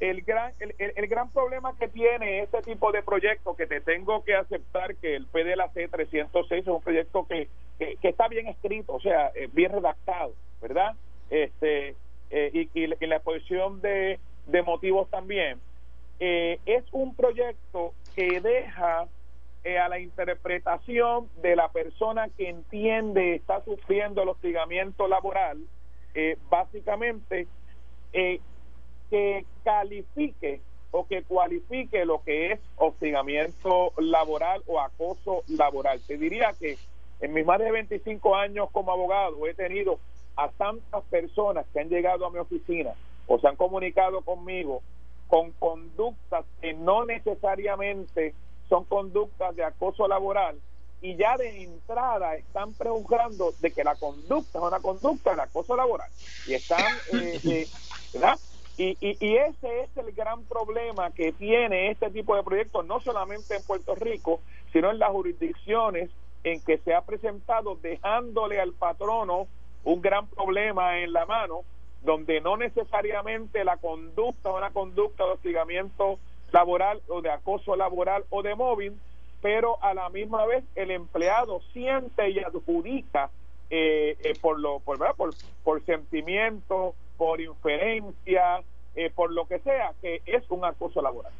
el 0.00 0.22
gran, 0.22 0.52
el, 0.58 0.74
el, 0.78 1.06
gran 1.06 1.30
problema 1.30 1.76
que 1.78 1.88
tiene 1.88 2.42
este 2.42 2.62
tipo 2.62 2.92
de 2.92 3.02
proyecto, 3.02 3.54
que 3.54 3.66
te 3.66 3.80
tengo 3.80 4.24
que 4.24 4.34
aceptar 4.34 4.96
que 4.96 5.16
el 5.16 5.26
PDLAC 5.26 5.90
306 5.90 6.62
es 6.62 6.68
un 6.68 6.82
proyecto 6.82 7.26
que, 7.26 7.48
que, 7.78 7.96
está 8.02 8.28
bien 8.28 8.46
escrito, 8.48 8.94
o 8.94 9.00
sea, 9.00 9.32
eh, 9.34 9.48
bien 9.52 9.72
redactado, 9.72 10.34
¿verdad? 10.60 10.94
Este, 11.30 11.96
eh, 12.30 12.50
y, 12.52 12.70
y, 12.74 12.84
en 12.84 13.08
la 13.08 13.16
exposición 13.16 13.80
de, 13.80 14.18
motivos 14.64 15.08
también, 15.10 15.58
eh, 16.20 16.60
es 16.66 16.84
un 16.92 17.14
proyecto 17.14 17.92
que 18.14 18.40
deja 18.40 19.08
a 19.82 19.88
la 19.88 19.98
interpretación 19.98 21.30
de 21.40 21.56
la 21.56 21.68
persona 21.68 22.28
que 22.36 22.50
entiende 22.50 23.34
está 23.34 23.64
sufriendo 23.64 24.22
el 24.22 24.28
hostigamiento 24.28 25.08
laboral, 25.08 25.58
básicamente 26.50 27.46
que 28.12 29.46
califique 29.64 30.60
o 30.90 31.06
que 31.08 31.22
cualifique 31.24 32.04
lo 32.04 32.22
que 32.22 32.52
es 32.52 32.60
hostigamiento 32.76 33.92
laboral 33.96 34.62
o 34.66 34.80
acoso 34.80 35.42
laboral. 35.48 36.00
Te 36.06 36.16
diría 36.16 36.52
que 36.56 36.76
en 37.20 37.32
mis 37.32 37.44
más 37.44 37.58
de 37.58 37.70
25 37.70 38.36
años 38.36 38.68
como 38.72 38.92
abogado 38.92 39.46
he 39.46 39.54
tenido 39.54 39.98
a 40.36 40.48
tantas 40.50 41.02
personas 41.04 41.66
que 41.72 41.80
han 41.80 41.88
llegado 41.88 42.26
a 42.26 42.30
mi 42.30 42.38
oficina 42.38 42.92
o 43.26 43.38
se 43.38 43.48
han 43.48 43.56
comunicado 43.56 44.22
conmigo 44.22 44.82
con 45.28 45.52
conductas 45.52 46.44
que 46.60 46.74
no 46.74 47.04
necesariamente 47.04 48.34
son 48.68 48.84
conductas 48.84 49.54
de 49.56 49.64
acoso 49.64 50.08
laboral 50.08 50.58
y 51.00 51.16
ya 51.16 51.36
de 51.36 51.62
entrada 51.62 52.34
están 52.34 52.72
prejuzgando 52.72 53.52
de 53.60 53.70
que 53.72 53.84
la 53.84 53.94
conducta 53.94 54.58
es 54.58 54.64
una 54.64 54.80
conducta 54.80 55.34
de 55.34 55.42
acoso 55.42 55.76
laboral 55.76 56.08
y 56.46 56.54
están 56.54 56.84
eh, 57.12 57.40
eh, 57.44 57.66
¿verdad? 58.12 58.38
Y, 58.76 58.96
y, 59.00 59.36
ese 59.36 59.82
es 59.82 59.96
el 59.96 60.12
gran 60.12 60.42
problema 60.44 61.12
que 61.12 61.30
tiene 61.30 61.92
este 61.92 62.10
tipo 62.10 62.34
de 62.34 62.42
proyectos, 62.42 62.84
no 62.84 62.98
solamente 62.98 63.54
en 63.54 63.62
Puerto 63.62 63.94
Rico, 63.94 64.40
sino 64.72 64.90
en 64.90 64.98
las 64.98 65.10
jurisdicciones 65.10 66.10
en 66.44 66.62
que 66.62 66.78
se 66.78 66.94
ha 66.94 67.02
presentado, 67.02 67.76
dejándole 67.76 68.60
al 68.60 68.72
patrono 68.74 69.48
un 69.82 70.00
gran 70.00 70.26
problema 70.28 70.98
en 70.98 71.12
la 71.12 71.26
mano, 71.26 71.62
donde 72.02 72.40
no 72.40 72.56
necesariamente 72.56 73.64
la 73.64 73.78
conducta 73.78 74.52
una 74.52 74.70
conducta 74.70 75.24
de 75.24 75.32
hostigamiento 75.32 76.18
laboral 76.52 77.00
o 77.08 77.22
de 77.22 77.30
acoso 77.30 77.76
laboral 77.76 78.24
o 78.30 78.42
de 78.42 78.54
móvil, 78.54 78.92
pero 79.40 79.82
a 79.82 79.94
la 79.94 80.08
misma 80.10 80.46
vez 80.46 80.64
el 80.74 80.90
empleado 80.90 81.60
siente 81.72 82.30
y 82.30 82.38
adjudica 82.38 83.30
eh, 83.70 84.16
eh, 84.22 84.34
por, 84.40 84.60
lo, 84.60 84.80
por, 84.80 84.98
por, 85.16 85.34
por 85.62 85.84
sentimiento, 85.84 86.94
por 87.16 87.40
inferencia, 87.40 88.62
eh, 88.94 89.10
por 89.10 89.32
lo 89.32 89.46
que 89.46 89.58
sea, 89.60 89.92
que 90.00 90.22
es 90.26 90.48
un 90.50 90.64
acoso 90.64 91.02
laboral. 91.02 91.32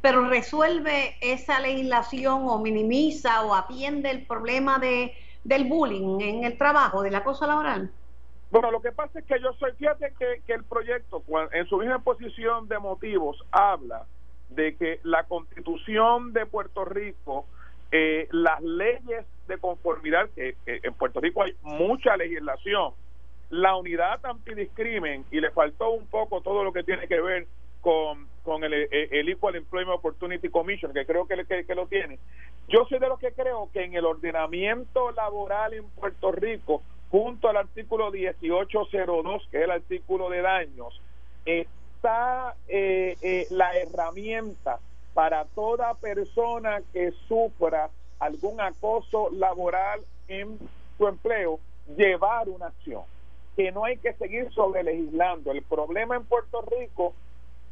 Pero 0.00 0.28
resuelve 0.28 1.16
esa 1.20 1.60
legislación 1.60 2.42
o 2.46 2.58
minimiza 2.58 3.42
o 3.42 3.54
atiende 3.54 4.10
el 4.10 4.26
problema 4.26 4.78
de, 4.78 5.12
del 5.44 5.64
bullying 5.64 6.20
en 6.20 6.44
el 6.44 6.56
trabajo, 6.56 7.02
del 7.02 7.14
acoso 7.14 7.46
laboral. 7.46 7.90
Bueno, 8.50 8.70
lo 8.70 8.80
que 8.80 8.92
pasa 8.92 9.18
es 9.18 9.24
que 9.26 9.40
yo 9.40 9.52
soy, 9.54 9.72
fíjate 9.72 10.14
que, 10.18 10.42
que 10.46 10.54
el 10.54 10.64
proyecto, 10.64 11.22
en 11.52 11.66
su 11.66 11.78
misma 11.78 11.96
exposición 11.96 12.68
de 12.68 12.78
motivos, 12.78 13.44
habla 13.50 14.06
de 14.50 14.76
que 14.76 15.00
la 15.02 15.24
constitución 15.24 16.32
de 16.32 16.46
Puerto 16.46 16.84
Rico, 16.84 17.44
eh, 17.92 18.28
las 18.30 18.62
leyes 18.62 19.26
de 19.46 19.58
conformidad, 19.58 20.30
que 20.34 20.56
en 20.66 20.94
Puerto 20.94 21.20
Rico 21.20 21.42
hay 21.42 21.54
mucha 21.62 22.16
legislación, 22.16 22.92
la 23.50 23.76
unidad 23.76 24.24
antidiscrimen 24.24 25.24
y 25.30 25.40
le 25.40 25.50
faltó 25.50 25.90
un 25.90 26.06
poco 26.06 26.40
todo 26.40 26.64
lo 26.64 26.72
que 26.72 26.82
tiene 26.82 27.08
que 27.08 27.20
ver 27.20 27.46
con, 27.80 28.28
con 28.48 28.64
el, 28.64 29.28
Equal 29.28 29.56
Employment 29.56 29.98
Opportunity 29.98 30.48
Commission, 30.48 30.94
que 30.94 31.04
creo 31.04 31.26
que, 31.26 31.74
lo 31.74 31.86
tiene. 31.86 32.18
Yo 32.66 32.86
soy 32.88 32.98
de 32.98 33.06
los 33.06 33.18
que 33.18 33.32
creo 33.32 33.68
que 33.74 33.84
en 33.84 33.94
el 33.94 34.06
ordenamiento 34.06 35.10
laboral 35.12 35.74
en 35.74 35.84
Puerto 35.90 36.32
Rico, 36.32 36.82
junto 37.10 37.50
al 37.50 37.58
artículo 37.58 38.10
1802, 38.10 39.48
que 39.50 39.58
es 39.58 39.64
el 39.64 39.70
artículo 39.70 40.30
de 40.30 40.40
daños, 40.40 40.98
está 41.44 42.54
eh, 42.68 43.18
eh, 43.20 43.46
la 43.50 43.76
herramienta 43.76 44.78
para 45.12 45.44
toda 45.44 45.92
persona 45.94 46.80
que 46.94 47.12
sufra 47.28 47.90
algún 48.18 48.62
acoso 48.62 49.28
laboral 49.30 50.00
en 50.26 50.58
su 50.96 51.06
empleo, 51.06 51.60
llevar 51.98 52.48
una 52.48 52.68
acción 52.68 53.02
que 53.56 53.72
no 53.72 53.84
hay 53.84 53.98
que 53.98 54.14
seguir 54.14 54.50
sobre 54.52 54.84
legislando. 54.84 55.50
El 55.50 55.62
problema 55.62 56.16
en 56.16 56.24
Puerto 56.24 56.62
Rico, 56.62 57.12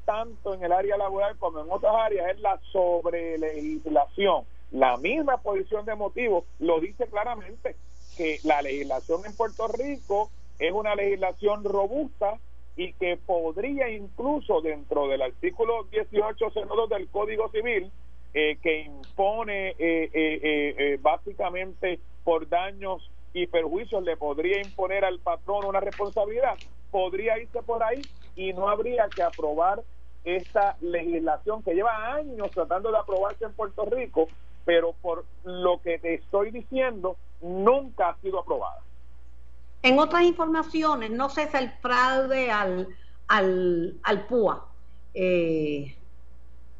tanto 0.06 0.54
en 0.54 0.64
el 0.64 0.72
área 0.72 0.96
laboral 0.96 1.36
como 1.36 1.60
en 1.60 1.66
otras 1.70 1.94
áreas, 1.94 2.30
es 2.30 2.40
la 2.40 2.58
sobrelegislación. 2.72 4.44
La 4.70 4.96
misma 4.96 5.36
posición 5.36 5.84
de 5.84 5.94
motivo 5.94 6.46
lo 6.58 6.80
dice 6.80 7.06
claramente, 7.08 7.76
que 8.16 8.38
la 8.44 8.62
legislación 8.62 9.26
en 9.26 9.36
Puerto 9.36 9.68
Rico 9.68 10.30
es 10.58 10.72
una 10.72 10.94
legislación 10.94 11.64
robusta 11.64 12.38
y 12.76 12.92
que 12.94 13.16
podría 13.16 13.90
incluso 13.90 14.60
dentro 14.60 15.08
del 15.08 15.22
artículo 15.22 15.84
1802 15.92 16.88
del 16.88 17.08
Código 17.08 17.50
Civil, 17.50 17.90
eh, 18.32 18.58
que 18.62 18.80
impone 18.80 19.70
eh, 19.78 20.10
eh, 20.12 20.98
básicamente 21.00 22.00
por 22.22 22.48
daños 22.48 23.10
y 23.32 23.46
perjuicios 23.46 24.02
le 24.02 24.16
podría 24.16 24.60
imponer 24.60 25.04
al 25.04 25.18
patrón 25.20 25.64
una 25.66 25.80
responsabilidad, 25.80 26.56
podría 26.90 27.38
irse 27.38 27.62
por 27.62 27.82
ahí 27.82 28.02
y 28.34 28.52
no 28.52 28.68
habría 28.68 29.08
que 29.14 29.22
aprobar 29.22 29.82
esta 30.26 30.76
legislación 30.80 31.62
que 31.62 31.72
lleva 31.72 32.14
años 32.14 32.50
tratando 32.50 32.90
de 32.90 32.98
aprobarse 32.98 33.44
en 33.44 33.52
Puerto 33.52 33.84
Rico, 33.86 34.28
pero 34.64 34.92
por 35.00 35.24
lo 35.44 35.80
que 35.80 35.98
te 35.98 36.14
estoy 36.14 36.50
diciendo, 36.50 37.16
nunca 37.40 38.10
ha 38.10 38.16
sido 38.20 38.40
aprobada. 38.40 38.80
En 39.82 39.98
otras 40.00 40.22
informaciones, 40.22 41.12
no 41.12 41.28
cesa 41.28 41.60
el 41.60 41.70
fraude 41.80 42.50
al, 42.50 42.88
al, 43.28 43.94
al 44.02 44.26
PUA. 44.26 44.66
Eh, 45.14 45.96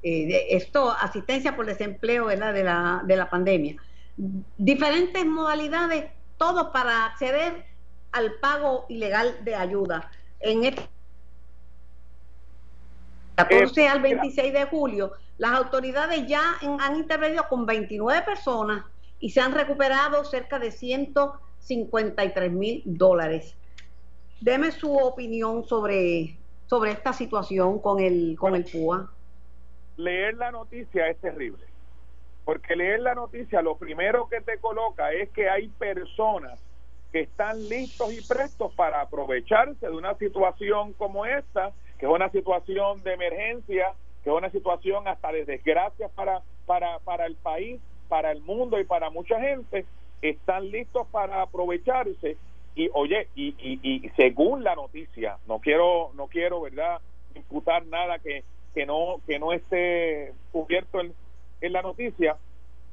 eh, 0.03 0.47
esto, 0.51 0.91
asistencia 0.91 1.55
por 1.55 1.67
desempleo 1.67 2.27
De, 2.27 2.37
la, 2.37 3.03
de 3.05 3.17
la 3.17 3.31
pandemia. 3.31 3.77
Diferentes 4.59 5.25
modalidades 5.25 6.11
todo 6.37 6.73
para 6.73 7.07
acceder 7.07 7.65
al 8.11 8.35
pago 8.35 8.87
ilegal 8.89 9.45
de 9.45 9.55
ayuda. 9.55 10.11
En 10.41 10.65
el 10.65 10.77
14 13.37 13.83
eh, 13.83 13.89
al 13.89 14.01
26 14.01 14.53
de 14.53 14.65
julio, 14.65 15.13
las 15.39 15.53
autoridades 15.53 16.27
ya 16.27 16.57
han 16.61 16.97
intervenido 16.97 17.47
con 17.49 17.67
29 17.67 18.23
personas 18.23 18.85
y 19.21 19.31
se 19.31 19.41
han 19.41 19.53
recuperado 19.53 20.25
cerca 20.25 20.59
de 20.59 20.71
153 20.71 22.53
mil 22.53 22.83
dólares. 22.85 23.55
Deme 24.41 24.71
su 24.71 24.95
opinión 24.95 25.65
sobre, 25.65 26.37
sobre 26.67 26.91
esta 26.93 27.13
situación 27.13 27.79
con 27.79 28.01
el, 28.01 28.37
con 28.39 28.55
el 28.55 28.65
PUA. 28.65 29.11
Leer 29.97 30.35
la 30.37 30.51
noticia 30.51 31.09
es 31.09 31.19
terrible 31.19 31.65
porque 32.47 32.77
leer 32.77 33.01
la 33.01 33.17
noticia 33.17 33.61
lo 33.61 33.77
primero 33.77 34.29
que 34.29 34.41
te 34.41 34.59
coloca 34.59 35.11
es 35.11 35.29
que 35.31 35.51
hay 35.51 35.67
personas 35.67 36.61
que 37.17 37.23
están 37.23 37.67
listos 37.71 38.13
y 38.13 38.21
prestos 38.21 38.75
para 38.75 39.01
aprovecharse 39.01 39.87
de 39.87 39.97
una 39.97 40.15
situación 40.19 40.93
como 40.93 41.25
esta, 41.25 41.73
que 41.99 42.05
es 42.05 42.13
una 42.13 42.29
situación 42.29 43.03
de 43.05 43.15
emergencia, 43.15 43.95
que 44.23 44.29
es 44.29 44.37
una 44.37 44.51
situación 44.51 45.09
hasta 45.09 45.33
de 45.33 45.47
desgracia 45.47 46.11
para, 46.11 46.43
para, 46.67 46.99
para 46.99 47.25
el 47.25 47.37
país, 47.37 47.81
para 48.11 48.33
el 48.33 48.43
mundo 48.43 48.79
y 48.79 48.85
para 48.85 49.09
mucha 49.09 49.41
gente, 49.41 49.87
están 50.21 50.71
listos 50.71 51.07
para 51.11 51.41
aprovecharse. 51.41 52.37
Y 52.75 52.91
oye 52.93 53.29
y, 53.35 53.55
y, 53.59 53.81
y 53.83 54.11
según 54.11 54.63
la 54.63 54.75
noticia 54.75 55.39
no 55.49 55.61
quiero 55.61 56.11
no 56.17 56.27
quiero 56.27 56.61
verdad 56.61 57.01
imputar 57.35 57.87
nada 57.87 58.19
que, 58.19 58.45
que 58.75 58.85
no 58.85 59.23
que 59.27 59.39
no 59.39 59.55
esté 59.55 60.35
cubierto 60.53 61.01
en, 61.01 61.15
en 61.63 61.73
la 61.73 61.81
noticia, 61.81 62.37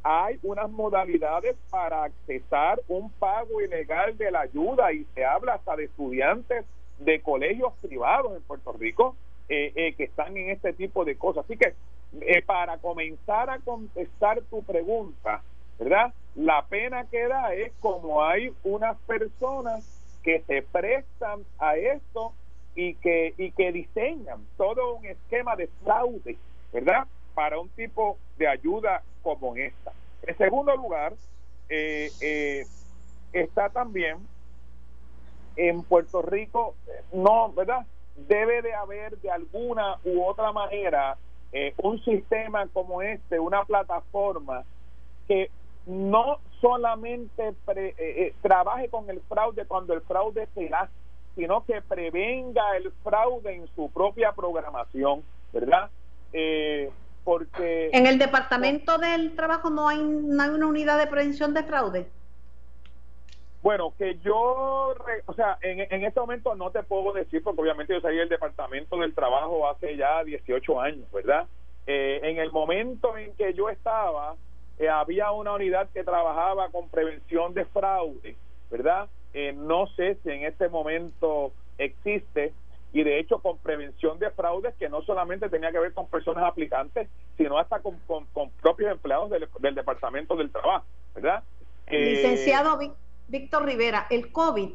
hay 0.03 0.37
unas 0.43 0.69
modalidades 0.69 1.55
para 1.69 2.03
accesar 2.03 2.81
un 2.87 3.09
pago 3.11 3.61
ilegal 3.61 4.17
de 4.17 4.31
la 4.31 4.41
ayuda 4.41 4.91
y 4.91 5.05
se 5.15 5.23
habla 5.23 5.53
hasta 5.53 5.77
de 5.77 5.85
estudiantes 5.85 6.65
de 6.99 7.21
colegios 7.21 7.73
privados 7.81 8.35
en 8.35 8.41
Puerto 8.43 8.73
Rico 8.73 9.15
eh, 9.49 9.71
eh, 9.75 9.93
que 9.95 10.05
están 10.05 10.35
en 10.37 10.49
este 10.49 10.73
tipo 10.73 11.05
de 11.05 11.15
cosas. 11.15 11.45
Así 11.45 11.57
que 11.57 11.73
eh, 12.21 12.41
para 12.41 12.77
comenzar 12.77 13.49
a 13.49 13.59
contestar 13.59 14.41
tu 14.49 14.61
pregunta, 14.63 15.41
¿verdad? 15.79 16.13
La 16.35 16.65
pena 16.65 17.05
que 17.05 17.27
da 17.27 17.53
es 17.53 17.71
como 17.79 18.23
hay 18.23 18.53
unas 18.63 18.97
personas 19.07 19.85
que 20.21 20.41
se 20.47 20.61
prestan 20.63 21.43
a 21.59 21.75
esto 21.75 22.33
y 22.75 22.95
que, 22.95 23.33
y 23.37 23.51
que 23.51 23.71
diseñan 23.71 24.45
todo 24.57 24.95
un 24.95 25.05
esquema 25.05 25.55
de 25.55 25.67
fraude, 25.83 26.37
¿verdad? 26.71 27.05
Para 27.33 27.59
un 27.59 27.69
tipo 27.69 28.17
de 28.37 28.47
ayuda 28.47 29.03
como 29.21 29.55
esta. 29.55 29.91
En 30.23 30.37
segundo 30.37 30.75
lugar, 30.75 31.13
eh, 31.69 32.11
eh, 32.21 32.65
está 33.31 33.69
también 33.69 34.17
en 35.55 35.83
Puerto 35.83 36.21
Rico, 36.21 36.75
no, 37.11 37.51
¿verdad? 37.53 37.85
Debe 38.15 38.61
de 38.61 38.73
haber 38.73 39.17
de 39.17 39.31
alguna 39.31 39.97
u 40.03 40.23
otra 40.23 40.51
manera 40.51 41.17
eh, 41.51 41.73
un 41.77 42.03
sistema 42.03 42.67
como 42.67 43.01
este, 43.01 43.39
una 43.39 43.63
plataforma 43.65 44.63
que 45.27 45.49
no 45.85 46.39
solamente 46.61 47.53
trabaje 48.41 48.89
con 48.89 49.09
el 49.09 49.19
fraude 49.21 49.65
cuando 49.65 49.93
el 49.93 50.01
fraude 50.01 50.47
se 50.53 50.69
da, 50.69 50.89
sino 51.35 51.65
que 51.65 51.81
prevenga 51.81 52.77
el 52.77 52.91
fraude 53.03 53.55
en 53.55 53.67
su 53.75 53.91
propia 53.91 54.31
programación, 54.31 55.23
¿verdad? 55.51 55.89
Eh, 56.31 56.89
porque... 57.23 57.89
En 57.93 58.05
el 58.07 58.17
Departamento 58.17 58.97
del 58.97 59.36
Trabajo 59.36 59.69
no 59.69 59.88
hay, 59.88 60.01
no 60.01 60.43
hay 60.43 60.49
una 60.49 60.67
unidad 60.67 60.97
de 60.97 61.07
prevención 61.07 61.53
de 61.53 61.63
fraude. 61.63 62.07
Bueno, 63.62 63.93
que 63.97 64.19
yo, 64.19 64.93
o 65.25 65.33
sea, 65.36 65.57
en, 65.62 65.79
en 65.79 66.03
este 66.03 66.19
momento 66.19 66.53
no 66.53 66.69
te 66.71 66.83
puedo 66.83 67.13
decir, 67.13 67.41
porque 67.41 67.62
obviamente 67.62 67.93
yo 67.93 68.01
salí 68.01 68.17
del 68.17 68.27
Departamento 68.27 68.97
del 68.97 69.13
Trabajo 69.13 69.69
hace 69.69 69.95
ya 69.95 70.21
18 70.23 70.81
años, 70.81 71.09
¿verdad? 71.13 71.47
Eh, 71.88 72.19
en 72.23 72.38
el 72.39 72.51
momento 72.51 73.17
en 73.17 73.33
que 73.36 73.53
yo 73.53 73.69
estaba, 73.69 74.36
eh, 74.79 74.89
había 74.89 75.31
una 75.31 75.53
unidad 75.53 75.89
que 75.93 76.03
trabajaba 76.03 76.69
con 76.69 76.89
prevención 76.89 77.53
de 77.53 77.65
fraude, 77.65 78.36
¿verdad? 78.71 79.07
Eh, 79.33 79.53
no 79.53 79.88
sé 79.88 80.17
si 80.23 80.29
en 80.29 80.45
este 80.45 80.69
momento 80.69 81.51
existe, 81.77 82.53
y 82.93 83.03
de 83.03 83.19
hecho 83.19 83.39
con 83.39 83.58
prevención 83.58 84.19
de 84.19 84.29
fraudes 84.29 84.75
que 84.75 84.88
no 84.88 85.01
solamente 85.01 85.49
tenía 85.49 85.71
que 85.71 85.79
ver 85.79 85.93
con 85.93 86.08
personas 86.08 86.43
aplicantes, 86.45 87.10
sino 87.36 87.58
hasta 87.58 87.79
con, 87.79 87.97
con, 88.08 88.51
propios 88.62 88.91
empleados 88.91 89.32
del, 89.32 89.75
Departamento 89.75 90.36
del 90.36 90.51
Trabajo, 90.51 90.86
¿verdad? 91.15 91.43
Licenciado 91.89 92.79
Víctor 93.27 93.65
Rivera, 93.65 94.06
el 94.12 94.32
COVID 94.32 94.69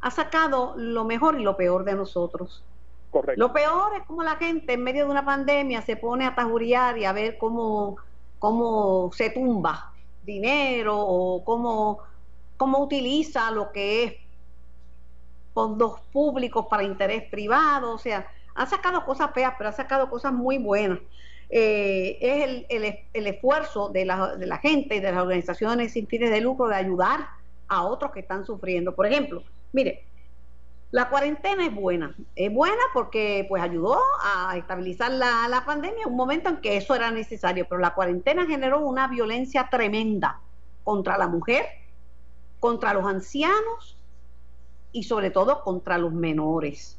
ha 0.00 0.10
sacado 0.10 0.74
lo 0.76 1.04
mejor 1.04 1.38
y 1.38 1.42
lo 1.42 1.56
peor 1.56 1.84
de 1.84 1.94
nosotros. 1.94 2.62
Correcto. 3.10 3.40
Lo 3.40 3.52
peor 3.52 3.96
es 3.96 4.06
como 4.06 4.22
la 4.22 4.36
gente 4.36 4.74
en 4.74 4.82
medio 4.82 5.04
de 5.04 5.10
una 5.10 5.24
pandemia 5.24 5.82
se 5.82 5.96
pone 5.96 6.26
a 6.26 6.34
tajuriar 6.34 6.96
y 6.98 7.04
a 7.04 7.12
ver 7.12 7.38
cómo, 7.38 7.96
cómo 8.38 9.10
se 9.12 9.30
tumba 9.30 9.92
dinero 10.24 10.96
o 10.96 11.44
cómo, 11.44 11.98
cómo 12.56 12.78
utiliza 12.78 13.50
lo 13.50 13.72
que 13.72 14.04
es 14.04 14.14
fondos 15.54 16.00
públicos 16.12 16.66
para 16.68 16.82
interés 16.82 17.22
privado, 17.30 17.92
o 17.92 17.98
sea, 17.98 18.26
han 18.54 18.68
sacado 18.68 19.04
cosas 19.04 19.30
feas, 19.32 19.54
pero 19.56 19.70
han 19.70 19.76
sacado 19.76 20.10
cosas 20.10 20.32
muy 20.32 20.58
buenas. 20.58 20.98
Eh, 21.48 22.18
es 22.20 22.44
el, 22.44 22.66
el, 22.68 22.98
el 23.12 23.26
esfuerzo 23.28 23.88
de 23.88 24.04
la, 24.04 24.36
de 24.36 24.46
la, 24.46 24.58
gente 24.58 24.96
y 24.96 25.00
de 25.00 25.12
las 25.12 25.22
organizaciones 25.22 25.92
sin 25.92 26.06
fines 26.08 26.30
de 26.30 26.40
lucro 26.40 26.66
de 26.66 26.74
ayudar 26.74 27.28
a 27.68 27.84
otros 27.84 28.10
que 28.10 28.20
están 28.20 28.44
sufriendo. 28.44 28.94
Por 28.94 29.06
ejemplo, 29.06 29.42
mire, 29.72 30.04
la 30.90 31.08
cuarentena 31.08 31.66
es 31.66 31.74
buena. 31.74 32.14
Es 32.34 32.52
buena 32.52 32.82
porque 32.92 33.46
pues 33.48 33.62
ayudó 33.62 34.00
a 34.22 34.56
estabilizar 34.56 35.12
la, 35.12 35.46
la 35.48 35.64
pandemia, 35.64 36.06
un 36.06 36.16
momento 36.16 36.48
en 36.48 36.56
que 36.58 36.76
eso 36.76 36.94
era 36.94 37.10
necesario, 37.10 37.66
pero 37.68 37.80
la 37.80 37.94
cuarentena 37.94 38.46
generó 38.46 38.80
una 38.80 39.06
violencia 39.06 39.68
tremenda 39.70 40.40
contra 40.82 41.18
la 41.18 41.28
mujer, 41.28 41.66
contra 42.58 42.94
los 42.94 43.04
ancianos 43.06 43.96
y 44.94 45.02
sobre 45.02 45.30
todo 45.30 45.62
contra 45.62 45.98
los 45.98 46.12
menores, 46.12 46.96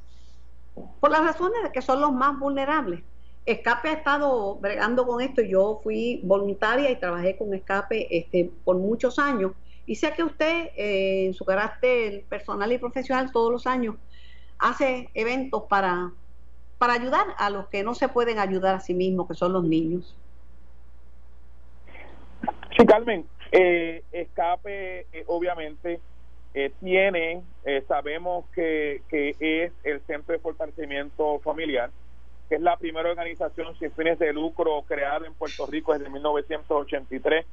por 0.99 1.09
las 1.09 1.21
razones 1.21 1.63
de 1.63 1.71
que 1.71 1.81
son 1.81 2.01
los 2.01 2.11
más 2.11 2.37
vulnerables. 2.37 3.01
Escape 3.45 3.89
ha 3.89 3.93
estado 3.93 4.55
bregando 4.55 5.07
con 5.07 5.21
esto, 5.21 5.41
yo 5.41 5.79
fui 5.81 6.19
voluntaria 6.23 6.91
y 6.91 6.99
trabajé 6.99 7.37
con 7.37 7.53
Escape 7.53 8.07
este, 8.15 8.51
por 8.63 8.77
muchos 8.77 9.19
años 9.19 9.51
Y 9.85 9.95
sé 9.95 10.13
que 10.13 10.23
usted, 10.23 10.71
eh, 10.75 11.27
en 11.27 11.33
su 11.33 11.45
carácter 11.45 12.23
personal 12.23 12.71
y 12.71 12.79
profesional, 12.79 13.31
todos 13.31 13.51
los 13.51 13.67
años 13.67 13.95
hace 14.57 15.09
eventos 15.13 15.63
para, 15.69 16.11
para 16.79 16.93
ayudar 16.93 17.27
a 17.37 17.49
los 17.49 17.67
que 17.67 17.83
no 17.83 17.93
se 17.93 18.09
pueden 18.09 18.39
ayudar 18.39 18.75
a 18.75 18.79
sí 18.79 18.93
mismos, 18.93 19.27
que 19.27 19.35
son 19.35 19.53
los 19.53 19.63
niños. 19.63 20.15
Sí, 22.75 22.85
Carmen, 22.85 23.25
eh, 23.51 24.03
Escape 24.11 25.07
eh, 25.13 25.23
obviamente 25.27 26.01
eh, 26.57 26.71
tiene, 26.79 27.43
sabemos 27.87 28.45
que, 28.55 29.01
que 29.09 29.35
es 29.39 29.73
el 29.83 29.99
Centro 30.07 30.33
de 30.33 30.39
Fortalecimiento 30.39 31.39
Familiar, 31.39 31.91
que 32.47 32.55
es 32.55 32.61
la 32.61 32.77
primera 32.77 33.09
organización 33.09 33.77
sin 33.77 33.91
fines 33.91 34.17
de 34.19 34.31
lucro 34.31 34.81
creada 34.87 35.27
en 35.27 35.33
Puerto 35.33 35.65
Rico 35.65 35.91
desde 35.93 36.09
1983 36.09 37.45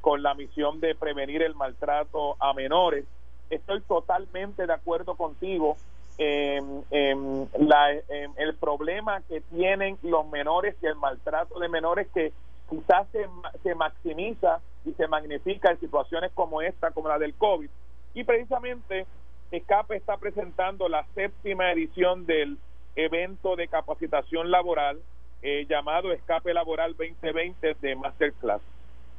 con 0.00 0.22
la 0.22 0.34
misión 0.34 0.80
de 0.80 0.94
prevenir 0.94 1.42
el 1.42 1.54
maltrato 1.54 2.36
a 2.40 2.52
menores. 2.52 3.04
Estoy 3.48 3.80
totalmente 3.82 4.66
de 4.66 4.72
acuerdo 4.72 5.14
contigo 5.14 5.76
la, 6.18 7.92
el 8.36 8.54
problema 8.58 9.20
que 9.28 9.40
tienen 9.40 9.98
los 10.02 10.26
menores 10.28 10.74
y 10.82 10.86
el 10.86 10.96
maltrato 10.96 11.60
de 11.60 11.68
menores 11.68 12.08
que 12.12 12.32
quizás 12.68 13.06
se, 13.12 13.26
se 13.62 13.74
maximiza 13.74 14.60
y 14.84 14.92
se 14.94 15.06
magnifica 15.06 15.70
en 15.70 15.80
situaciones 15.80 16.32
como 16.34 16.60
esta, 16.60 16.90
como 16.90 17.08
la 17.08 17.18
del 17.18 17.34
COVID. 17.34 17.70
Y 18.18 18.24
precisamente 18.24 19.06
ESCAPE 19.52 19.94
está 19.94 20.16
presentando 20.16 20.88
la 20.88 21.06
séptima 21.14 21.70
edición 21.70 22.26
del 22.26 22.58
evento 22.96 23.54
de 23.54 23.68
capacitación 23.68 24.50
laboral 24.50 24.98
eh, 25.40 25.66
llamado 25.68 26.10
Escape 26.10 26.52
Laboral 26.52 26.96
2020 26.96 27.76
de 27.80 27.94
Masterclass. 27.94 28.60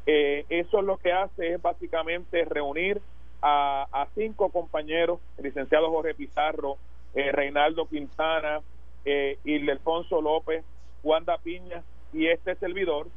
Eh, 0.06 0.45
eso 0.50 0.82
lo 0.82 0.97
que 0.97 1.14
hace 1.14 1.54
es 1.54 1.62
básicamente 1.62 2.43
reunir 2.43 3.02
a, 3.41 3.88
a 3.89 4.10
cinco 4.16 4.50
compañeros, 4.50 5.22
el 5.38 5.45
licenciado 5.45 5.89
Jorge 5.89 6.14
Pizarro, 6.14 6.76
eh, 7.14 7.32
Reinaldo 7.32 7.86
Quintana, 7.86 8.60
eh, 9.06 9.38
Ildefonso 9.45 10.22
López, 10.22 10.66
Wanda 11.04 11.38
Piña 11.38 11.84
y 12.12 12.28
este 12.28 12.54
servidor, 12.56 13.08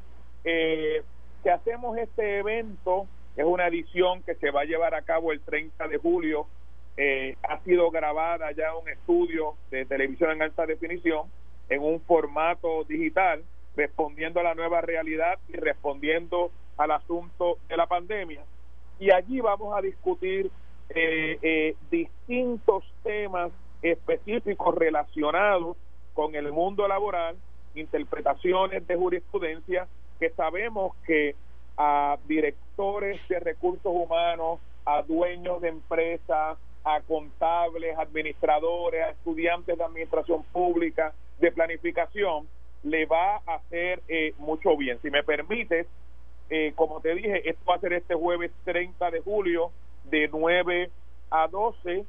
eh, 0.45 1.03
que 1.43 1.51
hacemos 1.51 1.99
este 1.99 2.39
evento, 2.39 3.09
es 3.37 3.45
una 3.45 3.66
edición 3.66 4.22
que 4.22 4.35
se 4.35 4.51
va 4.51 4.62
a 4.62 4.64
llevar 4.64 4.95
a 4.95 5.03
cabo 5.03 5.33
el 5.33 5.41
30 5.41 5.89
de 5.89 5.97
julio, 5.99 6.47
eh, 6.97 7.37
ha 7.43 7.59
sido 7.61 7.91
grabada 7.91 8.53
ya 8.53 8.76
un 8.76 8.89
estudio 8.89 9.55
de 9.70 9.87
televisión 9.87 10.33
en 10.33 10.43
alta 10.43 10.66
definición 10.66 11.26
en 11.70 11.83
un 11.83 12.01
formato 12.03 12.85
digital, 12.85 13.43
respondiendo 13.74 14.41
a 14.41 14.43
la 14.43 14.55
nueva 14.55 14.83
realidad 14.83 15.39
y 15.49 15.55
respondiendo 15.55 16.51
al 16.76 16.91
asunto 16.91 17.59
de 17.68 17.76
la 17.78 17.87
pandemia. 17.87 18.43
Y 18.99 19.11
allí 19.11 19.41
vamos 19.41 19.76
a 19.76 19.80
discutir 19.80 20.51
eh, 20.91 21.39
eh, 21.41 21.74
distintos 21.91 22.85
temas 23.03 23.51
específicos 23.80 24.74
relacionados 24.74 25.78
con 26.12 26.35
el 26.35 26.53
mundo 26.53 26.87
laboral, 26.87 27.37
interpretaciones 27.74 28.87
de 28.87 28.97
jurisprudencia 28.97 29.89
que 30.20 30.28
sabemos 30.30 30.95
que 31.07 31.35
a 31.85 32.16
directores 32.28 33.20
de 33.28 33.41
recursos 33.41 33.93
humanos, 33.93 34.61
a 34.85 35.03
dueños 35.03 35.61
de 35.61 35.70
empresas, 35.70 36.57
a 36.85 37.01
contables, 37.01 37.99
administradores, 37.99 39.05
a 39.05 39.11
estudiantes 39.11 39.76
de 39.76 39.83
administración 39.83 40.45
pública, 40.53 41.12
de 41.41 41.51
planificación, 41.51 42.47
le 42.85 43.05
va 43.07 43.43
a 43.45 43.57
hacer 43.57 44.01
eh, 44.07 44.33
mucho 44.39 44.76
bien. 44.76 45.01
Si 45.03 45.11
me 45.11 45.24
permites, 45.24 45.89
eh, 46.51 46.72
como 46.76 47.01
te 47.01 47.16
dije, 47.16 47.51
esto 47.51 47.64
va 47.68 47.74
a 47.74 47.80
ser 47.80 47.95
este 47.95 48.14
jueves 48.14 48.53
30 48.64 49.11
de 49.11 49.18
julio 49.18 49.72
de 50.05 50.28
9 50.28 50.89
a 51.30 51.49
12. 51.49 52.05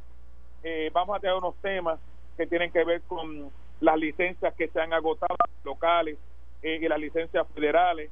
Eh, 0.62 0.90
vamos 0.92 1.16
a 1.16 1.20
tener 1.20 1.36
unos 1.36 1.54
temas 1.56 2.00
que 2.36 2.46
tienen 2.46 2.72
que 2.72 2.84
ver 2.84 3.02
con 3.02 3.50
las 3.80 3.96
licencias 3.96 4.54
que 4.54 4.68
se 4.68 4.80
han 4.80 4.92
agotado 4.92 5.36
locales 5.64 6.18
eh, 6.62 6.78
y 6.80 6.88
las 6.88 6.98
licencias 6.98 7.46
federales. 7.54 8.10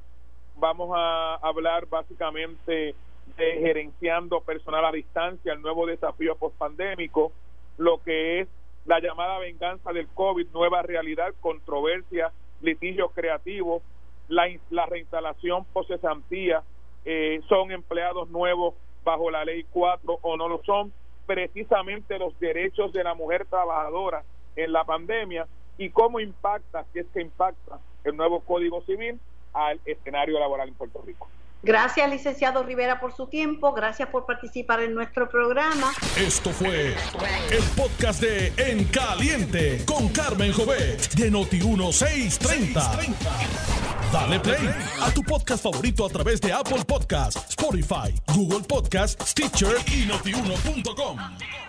Vamos 0.55 0.91
a 0.93 1.35
hablar 1.35 1.85
básicamente 1.87 2.95
de 3.37 3.53
gerenciando 3.59 4.41
personal 4.41 4.85
a 4.85 4.91
distancia, 4.91 5.53
el 5.53 5.61
nuevo 5.61 5.85
desafío 5.85 6.35
postpandémico, 6.35 7.31
lo 7.77 8.01
que 8.03 8.41
es 8.41 8.47
la 8.85 8.99
llamada 8.99 9.37
venganza 9.39 9.93
del 9.93 10.07
COVID, 10.07 10.47
nueva 10.51 10.81
realidad, 10.81 11.33
controversia 11.41 12.31
litigios 12.61 13.11
creativos, 13.13 13.81
la, 14.27 14.47
la 14.69 14.85
reinstalación 14.85 15.65
posesantía, 15.65 16.63
eh, 17.05 17.41
son 17.47 17.71
empleados 17.71 18.29
nuevos 18.29 18.75
bajo 19.03 19.31
la 19.31 19.45
ley 19.45 19.65
4 19.71 20.19
o 20.21 20.37
no 20.37 20.47
lo 20.47 20.61
son, 20.63 20.91
precisamente 21.25 22.19
los 22.19 22.37
derechos 22.39 22.91
de 22.93 23.03
la 23.03 23.13
mujer 23.13 23.45
trabajadora 23.45 24.23
en 24.55 24.71
la 24.71 24.83
pandemia 24.83 25.47
y 25.77 25.89
cómo 25.89 26.19
impacta, 26.19 26.85
si 26.91 26.99
es 26.99 27.07
que 27.13 27.21
impacta 27.21 27.79
el 28.03 28.15
nuevo 28.17 28.41
Código 28.41 28.81
Civil 28.81 29.19
al 29.53 29.79
escenario 29.85 30.39
laboral 30.39 30.67
en 30.67 30.73
Puerto 30.75 31.01
Rico. 31.05 31.27
Gracias, 31.61 32.09
licenciado 32.09 32.63
Rivera, 32.63 32.99
por 32.99 33.13
su 33.13 33.27
tiempo. 33.27 33.73
Gracias 33.73 34.09
por 34.09 34.25
participar 34.25 34.81
en 34.81 34.95
nuestro 34.95 35.29
programa. 35.29 35.91
Esto 36.17 36.51
fue 36.51 36.95
el 37.51 37.63
podcast 37.75 38.21
de 38.21 38.53
En 38.57 38.85
Caliente 38.85 39.83
con 39.85 40.07
Carmen 40.09 40.53
Jovet 40.53 41.13
de 41.15 41.31
Noti1630. 41.31 43.15
Dale 44.11 44.39
play 44.39 44.69
a 45.01 45.11
tu 45.11 45.21
podcast 45.23 45.61
favorito 45.61 46.05
a 46.05 46.09
través 46.09 46.41
de 46.41 46.51
Apple 46.51 46.83
Podcasts, 46.87 47.49
Spotify, 47.49 48.13
Google 48.33 48.65
Podcasts, 48.67 49.29
Stitcher 49.29 49.75
y 49.93 50.05
notiuno.com. 50.05 51.68